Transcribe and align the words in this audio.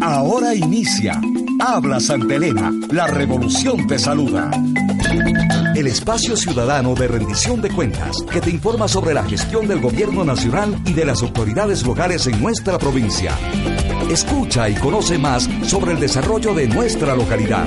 Ahora 0.00 0.54
inicia. 0.54 1.20
Habla 1.60 2.00
Santa 2.00 2.34
Elena, 2.34 2.72
la 2.90 3.06
revolución 3.06 3.86
te 3.86 3.98
saluda. 3.98 4.50
El 5.74 5.86
espacio 5.86 6.36
ciudadano 6.36 6.94
de 6.94 7.08
rendición 7.08 7.62
de 7.62 7.70
cuentas 7.70 8.22
que 8.30 8.40
te 8.40 8.50
informa 8.50 8.88
sobre 8.88 9.14
la 9.14 9.24
gestión 9.24 9.68
del 9.68 9.80
gobierno 9.80 10.24
nacional 10.24 10.76
y 10.84 10.92
de 10.92 11.04
las 11.04 11.22
autoridades 11.22 11.86
locales 11.86 12.26
en 12.26 12.40
nuestra 12.42 12.78
provincia. 12.78 13.32
Escucha 14.10 14.68
y 14.68 14.74
conoce 14.74 15.18
más 15.18 15.48
sobre 15.66 15.92
el 15.92 16.00
desarrollo 16.00 16.52
de 16.52 16.68
nuestra 16.68 17.14
localidad. 17.14 17.66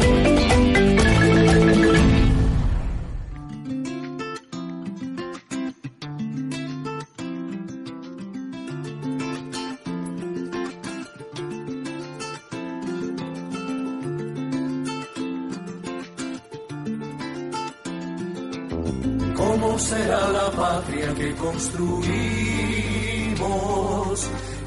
Construimos 21.35 22.05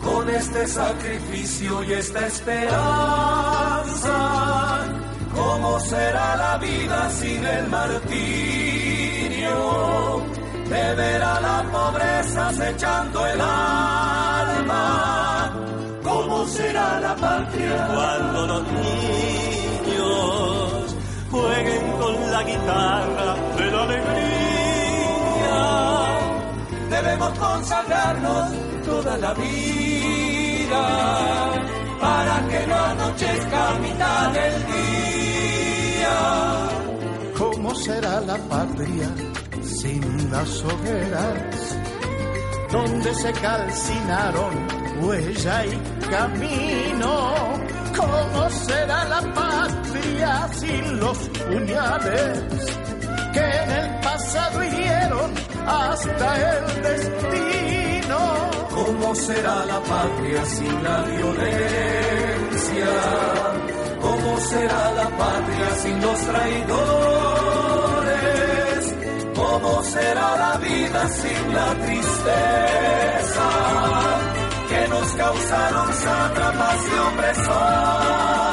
con 0.02 0.28
este 0.30 0.66
sacrificio 0.66 1.82
y 1.84 1.92
esta 1.92 2.26
esperanza? 2.26 2.78
¿Cómo 5.34 5.80
será 5.80 6.36
la 6.36 6.58
vida 6.58 7.10
sin 7.10 7.44
el 7.44 7.68
martirio? 7.68 8.08
De 10.68 10.94
ver 10.94 11.22
a 11.22 11.40
la 11.40 11.64
pobreza 11.70 12.48
acechando 12.48 13.26
el 13.26 13.40
alma. 13.40 14.88
¿Cómo 16.02 16.46
será 16.46 17.00
la 17.00 17.16
patria 17.16 17.88
cuando 17.94 18.46
los 18.46 18.62
niños 18.72 20.06
jueguen 21.30 21.92
con 22.00 22.30
la 22.30 22.42
guitarra 22.42 23.34
de 23.56 23.70
la 23.70 23.82
alegría? 23.82 24.47
Debemos 27.02 27.38
consagrarnos 27.38 28.50
toda 28.84 29.16
la 29.18 29.32
vida 29.34 30.84
para 32.00 32.48
que 32.48 32.66
no 32.66 32.74
anochezca 32.74 33.68
a 33.68 33.78
mitad 33.78 34.32
del 34.32 34.66
día. 34.66 36.16
¿Cómo 37.38 37.74
será 37.74 38.20
la 38.20 38.36
patria 38.36 39.08
sin 39.62 40.30
las 40.30 40.64
hogueras 40.64 41.76
donde 42.72 43.14
se 43.14 43.32
calcinaron 43.32 44.52
huella 45.00 45.66
y 45.66 45.76
camino? 46.10 47.32
¿Cómo 47.96 48.50
será 48.50 49.04
la 49.04 49.22
patria 49.34 50.48
sin 50.52 51.00
los 51.00 51.18
puñales 51.18 52.42
que 53.32 53.40
en 53.40 53.70
el 53.70 54.00
pasado 54.00 54.64
hirieron 54.64 55.57
hasta 55.68 56.28
el 56.52 56.82
destino. 56.82 58.18
¿Cómo 58.70 59.14
será 59.14 59.64
la 59.66 59.80
patria 59.80 60.44
sin 60.46 60.82
la 60.82 61.02
violencia? 61.02 62.90
¿Cómo 64.00 64.38
será 64.40 64.92
la 64.92 65.08
patria 65.22 65.70
sin 65.82 66.00
los 66.00 66.18
traidores? 66.20 67.58
¿Cómo 69.34 69.82
será 69.84 70.36
la 70.36 70.56
vida 70.58 71.08
sin 71.08 71.54
la 71.54 71.74
tristeza 71.84 73.48
que 74.68 74.88
nos 74.88 75.12
causaron 75.12 75.92
sátrapas 75.92 76.78
y 76.86 76.98
opresores? 77.12 78.48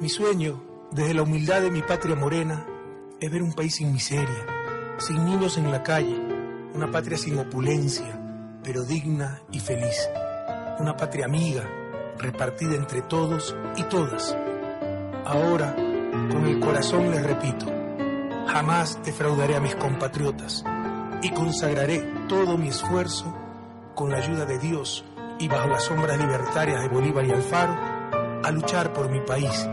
Mi 0.00 0.08
sueño, 0.08 0.62
desde 0.90 1.14
la 1.14 1.22
humildad 1.22 1.62
de 1.62 1.70
mi 1.70 1.82
patria 1.82 2.16
morena, 2.16 2.66
es 3.24 3.30
ver 3.30 3.42
un 3.42 3.54
país 3.54 3.76
sin 3.76 3.90
miseria, 3.90 4.46
sin 4.98 5.24
niños 5.24 5.56
en 5.56 5.70
la 5.72 5.82
calle, 5.82 6.14
una 6.74 6.90
patria 6.90 7.16
sin 7.16 7.38
opulencia, 7.38 8.20
pero 8.62 8.84
digna 8.84 9.40
y 9.50 9.60
feliz, 9.60 10.10
una 10.78 10.94
patria 10.94 11.24
amiga, 11.24 11.64
repartida 12.18 12.74
entre 12.74 13.00
todos 13.00 13.56
y 13.76 13.84
todas. 13.84 14.36
Ahora, 15.24 15.74
con 15.74 16.44
el 16.44 16.60
corazón 16.60 17.10
les 17.10 17.22
repito, 17.22 17.64
jamás 18.46 18.98
defraudaré 19.02 19.56
a 19.56 19.60
mis 19.60 19.74
compatriotas 19.76 20.62
y 21.22 21.30
consagraré 21.30 22.00
todo 22.28 22.58
mi 22.58 22.68
esfuerzo 22.68 23.34
con 23.94 24.10
la 24.10 24.18
ayuda 24.18 24.44
de 24.44 24.58
Dios 24.58 25.02
y 25.38 25.48
bajo 25.48 25.68
las 25.68 25.84
sombras 25.84 26.18
libertarias 26.18 26.82
de 26.82 26.88
Bolívar 26.88 27.24
y 27.24 27.30
Alfaro 27.30 27.74
a 28.44 28.50
luchar 28.50 28.92
por 28.92 29.10
mi 29.10 29.20
país, 29.20 29.66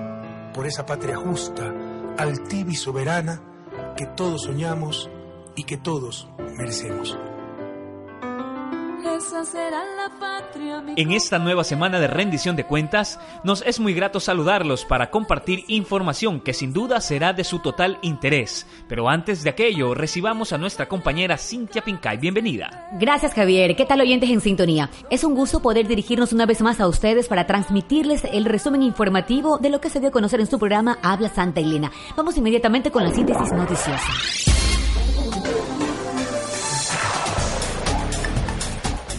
por 0.53 0.65
esa 0.65 0.85
patria 0.85 1.17
justa, 1.17 1.73
altiva 2.17 2.71
y 2.71 2.75
soberana 2.75 3.41
que 3.95 4.05
todos 4.05 4.43
soñamos 4.43 5.09
y 5.55 5.63
que 5.63 5.77
todos 5.77 6.27
merecemos. 6.57 7.17
En 10.95 11.11
esta 11.11 11.39
nueva 11.39 11.63
semana 11.63 11.99
de 11.99 12.07
rendición 12.07 12.55
de 12.55 12.65
cuentas, 12.65 13.19
nos 13.43 13.61
es 13.63 13.79
muy 13.79 13.93
grato 13.93 14.19
saludarlos 14.19 14.85
para 14.85 15.09
compartir 15.09 15.63
información 15.67 16.39
que 16.39 16.53
sin 16.53 16.73
duda 16.73 17.01
será 17.01 17.33
de 17.33 17.43
su 17.43 17.59
total 17.59 17.97
interés. 18.01 18.67
Pero 18.87 19.09
antes 19.09 19.43
de 19.43 19.49
aquello, 19.49 19.95
recibamos 19.95 20.53
a 20.53 20.57
nuestra 20.57 20.87
compañera 20.87 21.37
Cintia 21.37 21.81
Pincay. 21.81 22.17
Bienvenida. 22.17 22.89
Gracias, 22.93 23.33
Javier. 23.33 23.75
¿Qué 23.75 23.85
tal, 23.85 24.01
oyentes 24.01 24.29
en 24.29 24.41
sintonía? 24.41 24.89
Es 25.09 25.23
un 25.23 25.33
gusto 25.33 25.61
poder 25.61 25.87
dirigirnos 25.87 26.33
una 26.33 26.45
vez 26.45 26.61
más 26.61 26.79
a 26.79 26.87
ustedes 26.87 27.27
para 27.27 27.47
transmitirles 27.47 28.23
el 28.25 28.45
resumen 28.45 28.83
informativo 28.83 29.57
de 29.57 29.69
lo 29.69 29.81
que 29.81 29.89
se 29.89 29.99
dio 29.99 30.09
a 30.09 30.11
conocer 30.11 30.39
en 30.39 30.47
su 30.47 30.59
programa 30.59 30.99
Habla 31.01 31.29
Santa 31.29 31.61
Elena. 31.61 31.91
Vamos 32.15 32.37
inmediatamente 32.37 32.91
con 32.91 33.03
la 33.03 33.13
síntesis 33.13 33.51
noticiosa. 33.51 34.50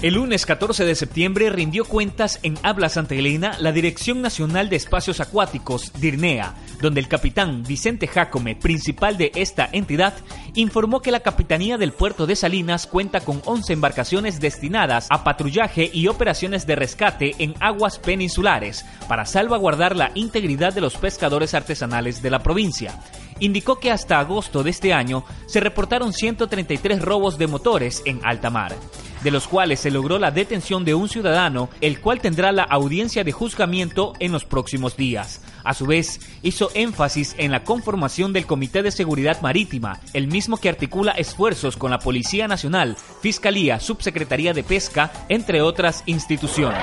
El 0.03 0.15
lunes 0.15 0.47
14 0.47 0.85
de 0.85 0.97
septiembre 0.97 1.49
rindió 1.49 1.85
cuentas 1.85 2.41
en 2.43 2.59
Habla 2.65 2.89
Santa 2.89 3.15
Elena 3.15 3.57
la 3.61 3.71
Dirección 3.71 4.21
Nacional 4.21 4.69
de 4.69 4.75
Espacios 4.75 5.21
Acuáticos, 5.21 5.93
DIRNEA, 5.93 6.57
donde 6.81 6.99
el 6.99 7.07
capitán 7.07 7.63
Vicente 7.63 8.09
Jacome, 8.09 8.57
principal 8.57 9.17
de 9.17 9.31
esta 9.37 9.69
entidad, 9.71 10.15
informó 10.55 11.03
que 11.03 11.13
la 11.13 11.21
Capitanía 11.21 11.79
del 11.79 11.93
Puerto 11.93 12.27
de 12.27 12.35
Salinas 12.35 12.89
cuenta 12.89 13.21
con 13.21 13.43
11 13.45 13.75
embarcaciones 13.75 14.41
destinadas 14.41 15.07
a 15.09 15.23
patrullaje 15.23 15.89
y 15.93 16.09
operaciones 16.09 16.67
de 16.67 16.75
rescate 16.75 17.37
en 17.39 17.55
aguas 17.61 18.01
peninsulares 18.01 18.85
para 19.07 19.25
salvaguardar 19.25 19.95
la 19.95 20.11
integridad 20.17 20.73
de 20.73 20.81
los 20.81 20.97
pescadores 20.97 21.55
artesanales 21.55 22.23
de 22.23 22.31
la 22.31 22.43
provincia. 22.43 22.99
Indicó 23.39 23.79
que 23.79 23.93
hasta 23.93 24.19
agosto 24.19 24.65
de 24.65 24.71
este 24.71 24.93
año 24.93 25.25
se 25.47 25.61
reportaron 25.61 26.13
133 26.13 27.01
robos 27.03 27.39
de 27.39 27.47
motores 27.47 28.03
en 28.05 28.21
alta 28.25 28.51
mar, 28.51 28.75
de 29.23 29.31
los 29.31 29.49
cuales 29.49 29.81
se 29.81 29.91
logró 29.91 30.19
la 30.19 30.31
detención 30.31 30.85
de 30.85 30.95
un 30.95 31.09
ciudadano, 31.09 31.69
el 31.81 32.01
cual 32.01 32.21
tendrá 32.21 32.53
la 32.53 32.65
audiencia 32.65 33.25
de 33.25 33.33
juzgamiento 33.33 34.13
en 34.19 34.33
los 34.33 34.45
próximos 34.45 34.97
días. 34.97 35.41
A 35.65 35.75
su 35.75 35.87
vez, 35.87 36.21
hizo 36.43 36.71
énfasis 36.75 37.35
en 37.39 37.53
la 37.53 37.65
conformación 37.65 38.33
del 38.33 38.47
Comité 38.47 38.83
de 38.83 38.91
Seguridad 38.91 39.41
Marítima, 39.43 40.01
el 40.13 40.27
mismo 40.27 40.57
que 40.57 40.69
articula 40.69 41.13
esfuerzos 41.13 41.77
con 41.77 41.91
la 41.91 41.99
Policía 41.99 42.49
Nacional, 42.49 42.97
Fiscalía, 43.21 43.79
Subsecretaría 43.79 44.53
de 44.53 44.65
Pesca, 44.65 45.13
entre 45.29 45.63
otras 45.63 46.03
instituciones. 46.07 46.83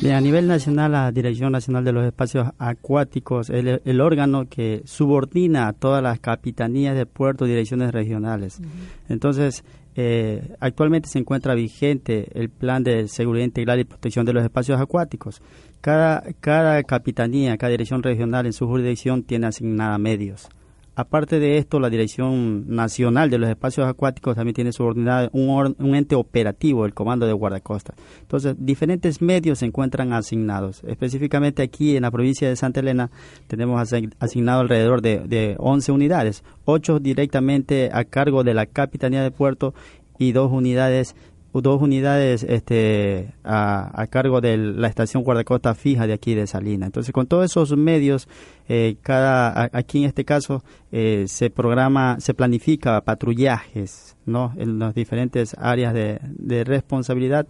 Bien, 0.00 0.16
a 0.16 0.20
nivel 0.20 0.48
nacional, 0.48 0.90
la 0.90 1.12
Dirección 1.12 1.52
Nacional 1.52 1.84
de 1.84 1.92
los 1.92 2.04
Espacios 2.04 2.48
Acuáticos 2.58 3.50
es 3.50 3.64
el, 3.64 3.82
el, 3.84 4.00
órgano 4.00 4.48
que 4.48 4.82
subordina 4.84 5.68
a 5.68 5.72
todas 5.74 6.02
las 6.02 6.18
capitanías 6.18 6.96
de 6.96 7.06
puertos 7.06 7.46
y 7.46 7.52
direcciones 7.52 7.92
regionales. 7.92 8.58
Uh 8.58 8.62
-huh. 8.64 8.66
Entonces, 9.10 9.62
eh, 9.94 10.54
actualmente 10.60 11.08
se 11.08 11.18
encuentra 11.18 11.54
vigente 11.54 12.28
el 12.34 12.48
Plan 12.48 12.82
de 12.82 13.08
Seguridad 13.08 13.44
Integral 13.44 13.80
y 13.80 13.84
Protección 13.84 14.24
de 14.24 14.32
los 14.32 14.42
Espacios 14.42 14.80
Acuáticos. 14.80 15.42
Cada, 15.80 16.22
cada 16.40 16.82
capitanía, 16.84 17.56
cada 17.58 17.72
dirección 17.72 18.02
regional 18.02 18.46
en 18.46 18.52
su 18.52 18.66
jurisdicción 18.66 19.22
tiene 19.22 19.48
asignada 19.48 19.98
medios. 19.98 20.48
Aparte 20.94 21.38
de 21.38 21.56
esto, 21.56 21.80
la 21.80 21.88
Dirección 21.88 22.66
Nacional 22.68 23.30
de 23.30 23.38
los 23.38 23.48
Espacios 23.48 23.86
Acuáticos 23.86 24.36
también 24.36 24.54
tiene 24.54 24.72
subordinada 24.72 25.30
un, 25.32 25.74
un, 25.78 25.94
ente 25.94 26.14
operativo, 26.14 26.84
el 26.84 26.92
Comando 26.92 27.26
de 27.26 27.32
Guardacosta. 27.32 27.94
Entonces, 28.20 28.56
diferentes 28.58 29.22
medios 29.22 29.60
se 29.60 29.66
encuentran 29.66 30.12
asignados. 30.12 30.82
Específicamente 30.86 31.62
aquí 31.62 31.96
en 31.96 32.02
la 32.02 32.10
provincia 32.10 32.46
de 32.46 32.56
Santa 32.56 32.80
Elena 32.80 33.10
tenemos 33.46 33.80
asignado 34.18 34.60
alrededor 34.60 35.00
de, 35.00 35.20
de 35.20 35.56
11 35.58 35.92
unidades, 35.92 36.44
8 36.66 36.98
directamente 37.00 37.88
a 37.90 38.04
cargo 38.04 38.44
de 38.44 38.52
la 38.52 38.66
Capitanía 38.66 39.22
de 39.22 39.30
Puerto 39.30 39.72
y 40.18 40.32
dos 40.32 40.52
unidades 40.52 41.16
dos 41.60 41.82
unidades 41.82 42.44
este, 42.44 43.34
a, 43.44 44.06
cargo 44.10 44.40
de 44.40 44.56
la 44.56 44.88
estación 44.88 45.22
guardacosta 45.22 45.74
fija 45.74 46.06
de 46.06 46.14
aquí 46.14 46.34
de 46.34 46.46
Salina. 46.46 46.86
Entonces, 46.86 47.12
con 47.12 47.26
todos 47.26 47.44
esos 47.44 47.76
medios, 47.76 48.28
eh, 48.68 48.96
cada 49.02 49.68
aquí 49.72 49.98
en 49.98 50.04
este 50.04 50.24
caso 50.24 50.62
eh, 50.90 51.24
se 51.28 51.50
programa, 51.50 52.18
se 52.20 52.32
planifica 52.34 53.00
patrullajes. 53.02 54.16
En 54.24 54.78
las 54.78 54.94
diferentes 54.94 55.56
áreas 55.58 55.92
de, 55.92 56.20
de 56.22 56.62
responsabilidad 56.62 57.48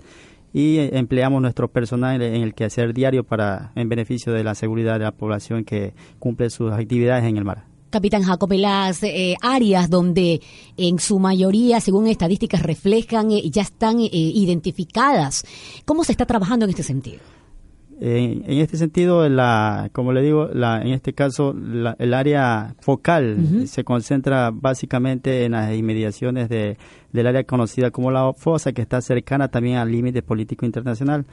y 0.54 0.78
empleamos 0.78 1.40
nuestro 1.42 1.68
personal 1.68 2.20
en 2.22 2.42
el 2.42 2.54
quehacer 2.54 2.92
diario 2.94 3.24
para 3.24 3.72
en 3.74 3.88
beneficio 3.88 4.32
de 4.32 4.44
la 4.44 4.54
seguridad 4.54 4.94
de 4.94 5.04
la 5.04 5.12
población 5.12 5.64
que 5.64 5.94
cumple 6.18 6.50
sus 6.50 6.72
actividades 6.72 7.24
en 7.24 7.36
el 7.36 7.44
mar. 7.44 7.71
Capitán 7.92 8.24
Jacob, 8.24 8.50
las 8.54 9.04
eh, 9.04 9.36
áreas 9.40 9.88
donde 9.88 10.40
en 10.76 10.98
su 10.98 11.20
mayoría, 11.20 11.80
según 11.80 12.08
estadísticas 12.08 12.62
reflejan, 12.62 13.30
eh, 13.30 13.48
ya 13.48 13.62
están 13.62 14.00
eh, 14.00 14.08
identificadas. 14.12 15.44
¿Cómo 15.84 16.02
se 16.02 16.10
está 16.10 16.26
trabajando 16.26 16.64
en 16.64 16.70
este 16.70 16.82
sentido? 16.82 17.20
En, 18.04 18.42
este 18.58 18.78
sentido, 18.78 19.28
la, 19.28 19.88
como 19.92 20.12
le 20.12 20.22
digo, 20.22 20.48
la, 20.52 20.82
en 20.82 20.88
este 20.88 21.12
caso, 21.12 21.54
el 21.98 22.14
área 22.14 22.74
focal 22.80 23.68
se 23.68 23.84
concentra 23.84 24.50
básicamente 24.50 25.44
en 25.44 25.52
las 25.52 25.72
inmediaciones 25.72 26.48
de, 26.48 26.78
del 27.12 27.26
área 27.28 27.44
conocida 27.44 27.92
como 27.92 28.10
la 28.10 28.32
fosa, 28.32 28.72
que 28.72 28.82
está 28.82 29.00
cercana 29.00 29.46
también 29.46 29.76
al 29.76 29.92
límite 29.92 30.20
político 30.20 30.66
internacional, 30.66 31.26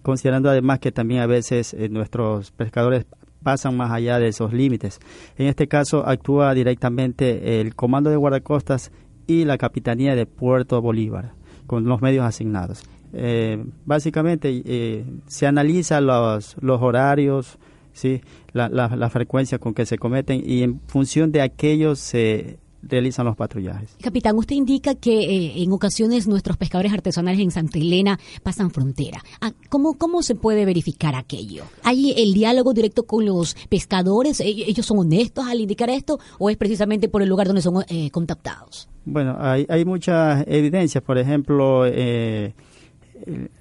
considerando 0.00 0.48
además 0.48 0.78
que 0.78 0.92
también 0.92 1.20
a 1.20 1.26
veces 1.26 1.74
eh, 1.74 1.90
nuestros 1.90 2.52
pescadores 2.52 3.04
pasan 3.44 3.76
más 3.76 3.92
allá 3.92 4.18
de 4.18 4.26
esos 4.26 4.52
límites. 4.52 4.98
En 5.38 5.46
este 5.46 5.68
caso, 5.68 6.04
actúa 6.04 6.52
directamente 6.54 7.60
el 7.60 7.76
Comando 7.76 8.10
de 8.10 8.16
Guardacostas 8.16 8.90
y 9.28 9.44
la 9.44 9.58
Capitanía 9.58 10.16
de 10.16 10.26
Puerto 10.26 10.80
Bolívar, 10.82 11.34
con 11.66 11.84
los 11.84 12.02
medios 12.02 12.24
asignados. 12.24 12.82
Eh, 13.12 13.64
básicamente 13.84 14.62
eh, 14.64 15.04
se 15.26 15.46
analiza 15.46 16.00
los, 16.00 16.56
horarios, 16.60 17.58
¿sí? 17.92 18.22
La, 18.52 19.08
frecuencia 19.10 19.58
con 19.58 19.72
que 19.72 19.86
se 19.86 19.98
cometen 19.98 20.42
y 20.44 20.64
en 20.64 20.80
función 20.88 21.30
de 21.30 21.42
aquello 21.42 21.94
se 21.94 22.58
realizan 22.88 23.26
los 23.26 23.36
patrullajes. 23.36 23.96
Capitán, 24.00 24.36
usted 24.36 24.56
indica 24.56 24.94
que 24.94 25.20
eh, 25.20 25.62
en 25.62 25.72
ocasiones 25.72 26.26
nuestros 26.26 26.56
pescadores 26.56 26.92
artesanales 26.92 27.40
en 27.40 27.50
Santa 27.50 27.78
Elena 27.78 28.18
pasan 28.42 28.70
frontera. 28.70 29.22
Ah, 29.40 29.52
¿Cómo, 29.68 29.94
¿Cómo 29.94 30.22
se 30.22 30.34
puede 30.34 30.64
verificar 30.64 31.14
aquello? 31.14 31.64
¿Hay 31.82 32.12
el 32.16 32.34
diálogo 32.34 32.72
directo 32.72 33.04
con 33.04 33.24
los 33.24 33.54
pescadores? 33.68 34.40
¿Ellos 34.40 34.86
son 34.86 34.98
honestos 34.98 35.46
al 35.46 35.60
indicar 35.60 35.90
esto 35.90 36.18
o 36.38 36.50
es 36.50 36.56
precisamente 36.56 37.08
por 37.08 37.22
el 37.22 37.28
lugar 37.28 37.46
donde 37.46 37.62
son 37.62 37.84
contactados? 38.10 38.88
Bueno, 39.04 39.36
hay, 39.38 39.66
hay 39.68 39.84
muchas 39.84 40.44
evidencias. 40.46 41.02
Por 41.04 41.18
ejemplo, 41.18 41.84
eh, 41.86 42.54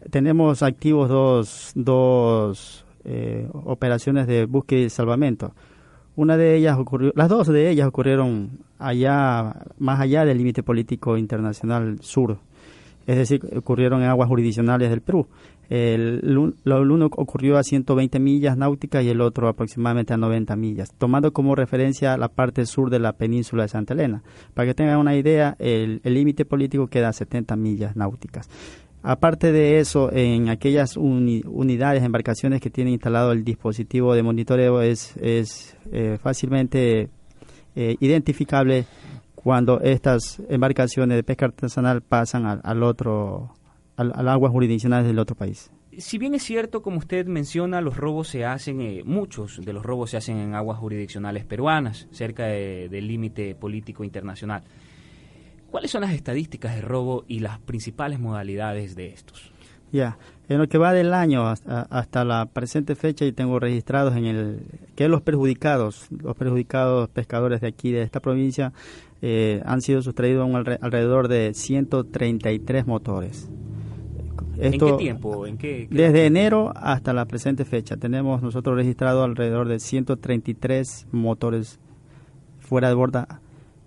tenemos 0.09 0.63
activos 0.63 1.09
dos, 1.09 1.71
dos 1.75 2.85
eh, 3.05 3.47
operaciones 3.53 4.27
de 4.27 4.45
búsqueda 4.45 4.81
y 4.81 4.89
salvamento. 4.89 5.53
Una 6.15 6.37
de 6.37 6.55
ellas 6.55 6.77
ocurrió, 6.77 7.11
las 7.15 7.29
dos 7.29 7.47
de 7.47 7.69
ellas 7.69 7.87
ocurrieron 7.87 8.59
allá, 8.87 9.63
más 9.77 9.99
allá 9.99 10.25
del 10.25 10.37
límite 10.37 10.63
político 10.63 11.17
internacional 11.17 11.97
sur, 12.01 12.39
es 13.05 13.17
decir, 13.17 13.41
ocurrieron 13.55 14.01
en 14.01 14.09
aguas 14.09 14.29
jurisdiccionales 14.29 14.89
del 14.89 15.01
Perú. 15.01 15.27
El, 15.69 16.37
uno 16.65 17.05
ocurrió 17.05 17.57
a 17.57 17.63
120 17.63 18.19
millas 18.19 18.57
náuticas 18.57 19.03
y 19.03 19.09
el 19.09 19.21
otro 19.21 19.47
aproximadamente 19.47 20.13
a 20.13 20.17
90 20.17 20.55
millas, 20.55 20.93
tomando 20.97 21.33
como 21.33 21.55
referencia 21.55 22.15
la 22.17 22.27
parte 22.27 22.65
sur 22.65 22.89
de 22.89 22.99
la 22.99 23.13
península 23.13 23.63
de 23.63 23.69
Santa 23.69 23.93
Elena. 23.93 24.23
Para 24.53 24.67
que 24.67 24.73
tengan 24.73 24.99
una 24.99 25.15
idea, 25.15 25.55
el 25.59 26.01
límite 26.03 26.45
político 26.45 26.87
queda 26.87 27.09
a 27.09 27.13
70 27.13 27.55
millas 27.55 27.95
náuticas. 27.95 28.49
Aparte 29.05 29.51
de 29.51 29.79
eso, 29.79 30.09
en 30.13 30.47
aquellas 30.47 30.95
unidades, 30.95 32.03
embarcaciones 32.03 32.61
que 32.61 32.69
tienen 32.69 32.93
instalado 32.93 33.33
el 33.33 33.43
dispositivo 33.43 34.15
de 34.15 34.23
monitoreo 34.23 34.81
es, 34.81 35.17
es 35.17 35.75
eh, 35.91 36.17
fácilmente 36.21 37.09
eh, 37.75 37.95
identificable 37.99 38.85
cuando 39.35 39.81
estas 39.81 40.41
embarcaciones 40.49 41.17
de 41.17 41.23
pesca 41.23 41.45
artesanal 41.45 42.01
pasan 42.01 42.61
al, 42.63 42.83
otro, 42.83 43.53
al, 43.97 44.27
agua 44.27 44.49
jurisdiccional 44.49 45.03
del 45.05 45.19
otro 45.19 45.35
país. 45.35 45.71
Si 45.97 46.17
bien 46.17 46.33
es 46.33 46.43
cierto, 46.43 46.81
como 46.81 46.97
usted 46.97 47.27
menciona, 47.27 47.81
los 47.81 47.97
robos 47.97 48.27
se 48.29 48.45
hacen, 48.45 48.81
eh, 48.81 49.03
muchos 49.05 49.63
de 49.63 49.73
los 49.73 49.83
robos 49.83 50.11
se 50.11 50.17
hacen 50.17 50.37
en 50.37 50.55
aguas 50.55 50.79
jurisdiccionales 50.79 51.45
peruanas, 51.45 52.07
cerca 52.11 52.45
del 52.45 53.07
límite 53.07 53.53
político 53.53 54.03
internacional. 54.03 54.63
¿Cuáles 55.69 55.91
son 55.91 56.01
las 56.01 56.13
estadísticas 56.13 56.75
de 56.75 56.81
robo 56.81 57.25
y 57.27 57.39
las 57.39 57.59
principales 57.59 58.19
modalidades 58.19 58.95
de 58.95 59.07
estos? 59.07 59.51
Ya, 59.91 60.17
en 60.49 60.57
lo 60.57 60.67
que 60.67 60.77
va 60.77 60.93
del 60.93 61.13
año 61.13 61.47
hasta, 61.47 62.25
la 62.25 62.45
presente 62.47 62.95
fecha 62.95 63.25
y 63.25 63.31
tengo 63.31 63.59
registrados 63.59 64.15
en 64.15 64.25
el 64.25 64.59
que 64.95 65.07
los 65.07 65.21
perjudicados, 65.21 66.07
los 66.09 66.35
perjudicados 66.35 67.09
pescadores 67.09 67.61
de 67.61 67.67
aquí 67.67 67.91
de 67.91 68.01
esta 68.01 68.19
provincia 68.19 68.73
eh, 69.21 69.61
han 69.65 69.81
sido 69.81 70.01
sustraídos 70.01 70.49
alrededor 70.81 71.27
de 71.27 71.53
133 71.53 72.87
motores. 72.87 73.49
¿En 74.57 74.73
qué 74.73 74.93
tiempo? 74.93 75.47
¿En 75.47 75.57
qué, 75.57 75.87
desde 75.89 76.25
enero 76.25 76.73
hasta 76.75 77.13
la 77.13 77.25
presente 77.25 77.65
fecha 77.65 77.97
tenemos 77.97 78.41
nosotros 78.43 78.75
registrado 78.75 79.23
alrededor 79.23 79.67
de 79.67 79.79
133 79.79 81.07
motores 81.11 81.79
fuera 82.59 82.89
de 82.89 82.93
borda 82.93 83.41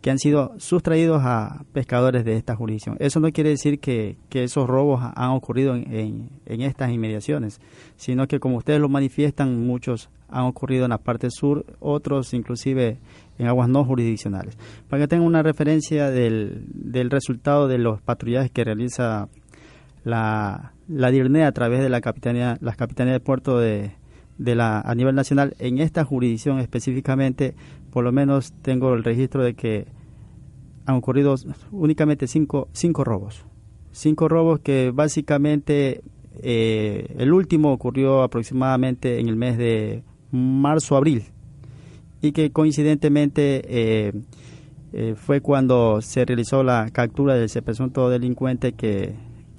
que 0.06 0.12
han 0.12 0.20
sido 0.20 0.54
sustraídos 0.58 1.22
a 1.24 1.64
pescadores 1.72 2.24
de 2.24 2.36
esta 2.36 2.54
jurisdicción. 2.54 2.96
Eso 3.00 3.18
no 3.18 3.32
quiere 3.32 3.50
decir 3.50 3.80
que, 3.80 4.16
esos 4.30 4.68
robos 4.68 5.00
han 5.02 5.30
ocurrido 5.30 5.74
en, 5.74 6.30
estas 6.46 6.92
inmediaciones, 6.92 7.60
sino 7.96 8.28
que 8.28 8.38
como 8.38 8.58
ustedes 8.58 8.78
lo 8.78 8.88
manifiestan, 8.88 9.66
muchos 9.66 10.08
han 10.28 10.44
ocurrido 10.44 10.84
en 10.84 10.90
la 10.90 10.98
parte 10.98 11.26
sur, 11.32 11.66
otros 11.80 12.34
inclusive 12.34 12.98
en 13.36 13.48
aguas 13.48 13.68
no 13.68 13.84
jurisdiccionales. 13.84 14.56
Para 14.88 15.02
que 15.02 15.08
tengan 15.08 15.26
una 15.26 15.42
referencia 15.42 16.08
del, 16.08 16.68
resultado 17.10 17.66
de 17.66 17.78
los 17.78 18.00
patrullajes 18.00 18.52
que 18.52 18.62
realiza 18.62 19.28
la, 20.04 20.72
la 20.86 21.10
DIRNE 21.10 21.46
a 21.46 21.50
través 21.50 21.80
de 21.80 21.88
la 21.88 22.00
capitanía, 22.00 22.58
las 22.60 22.76
capitanías 22.76 23.14
de 23.14 23.20
puerto 23.20 23.58
de, 23.58 23.90
de 24.38 24.54
la, 24.54 24.78
a 24.82 24.94
nivel 24.94 25.16
nacional, 25.16 25.56
en 25.58 25.78
esta 25.78 26.04
jurisdicción 26.04 26.60
específicamente, 26.60 27.56
por 27.90 28.04
lo 28.04 28.12
menos 28.12 28.52
tengo 28.62 28.94
el 28.94 29.02
registro 29.02 29.42
de 29.42 29.54
que 29.54 29.95
han 30.86 30.94
ocurrido 30.94 31.34
únicamente 31.72 32.26
cinco, 32.26 32.68
cinco 32.72 33.04
robos. 33.04 33.44
Cinco 33.92 34.28
robos 34.28 34.60
que 34.60 34.92
básicamente 34.94 36.02
eh, 36.42 37.14
el 37.18 37.32
último 37.32 37.72
ocurrió 37.72 38.22
aproximadamente 38.22 39.18
en 39.18 39.28
el 39.28 39.36
mes 39.36 39.58
de 39.58 40.02
marzo-abril 40.30 41.24
y 42.20 42.32
que 42.32 42.50
coincidentemente 42.50 43.62
eh, 43.68 44.12
eh, 44.92 45.14
fue 45.16 45.40
cuando 45.40 46.00
se 46.02 46.24
realizó 46.24 46.62
la 46.62 46.88
captura 46.92 47.34
de 47.34 47.46
ese 47.46 47.62
presunto 47.62 48.08
delincuente 48.08 48.72
que, 48.72 49.14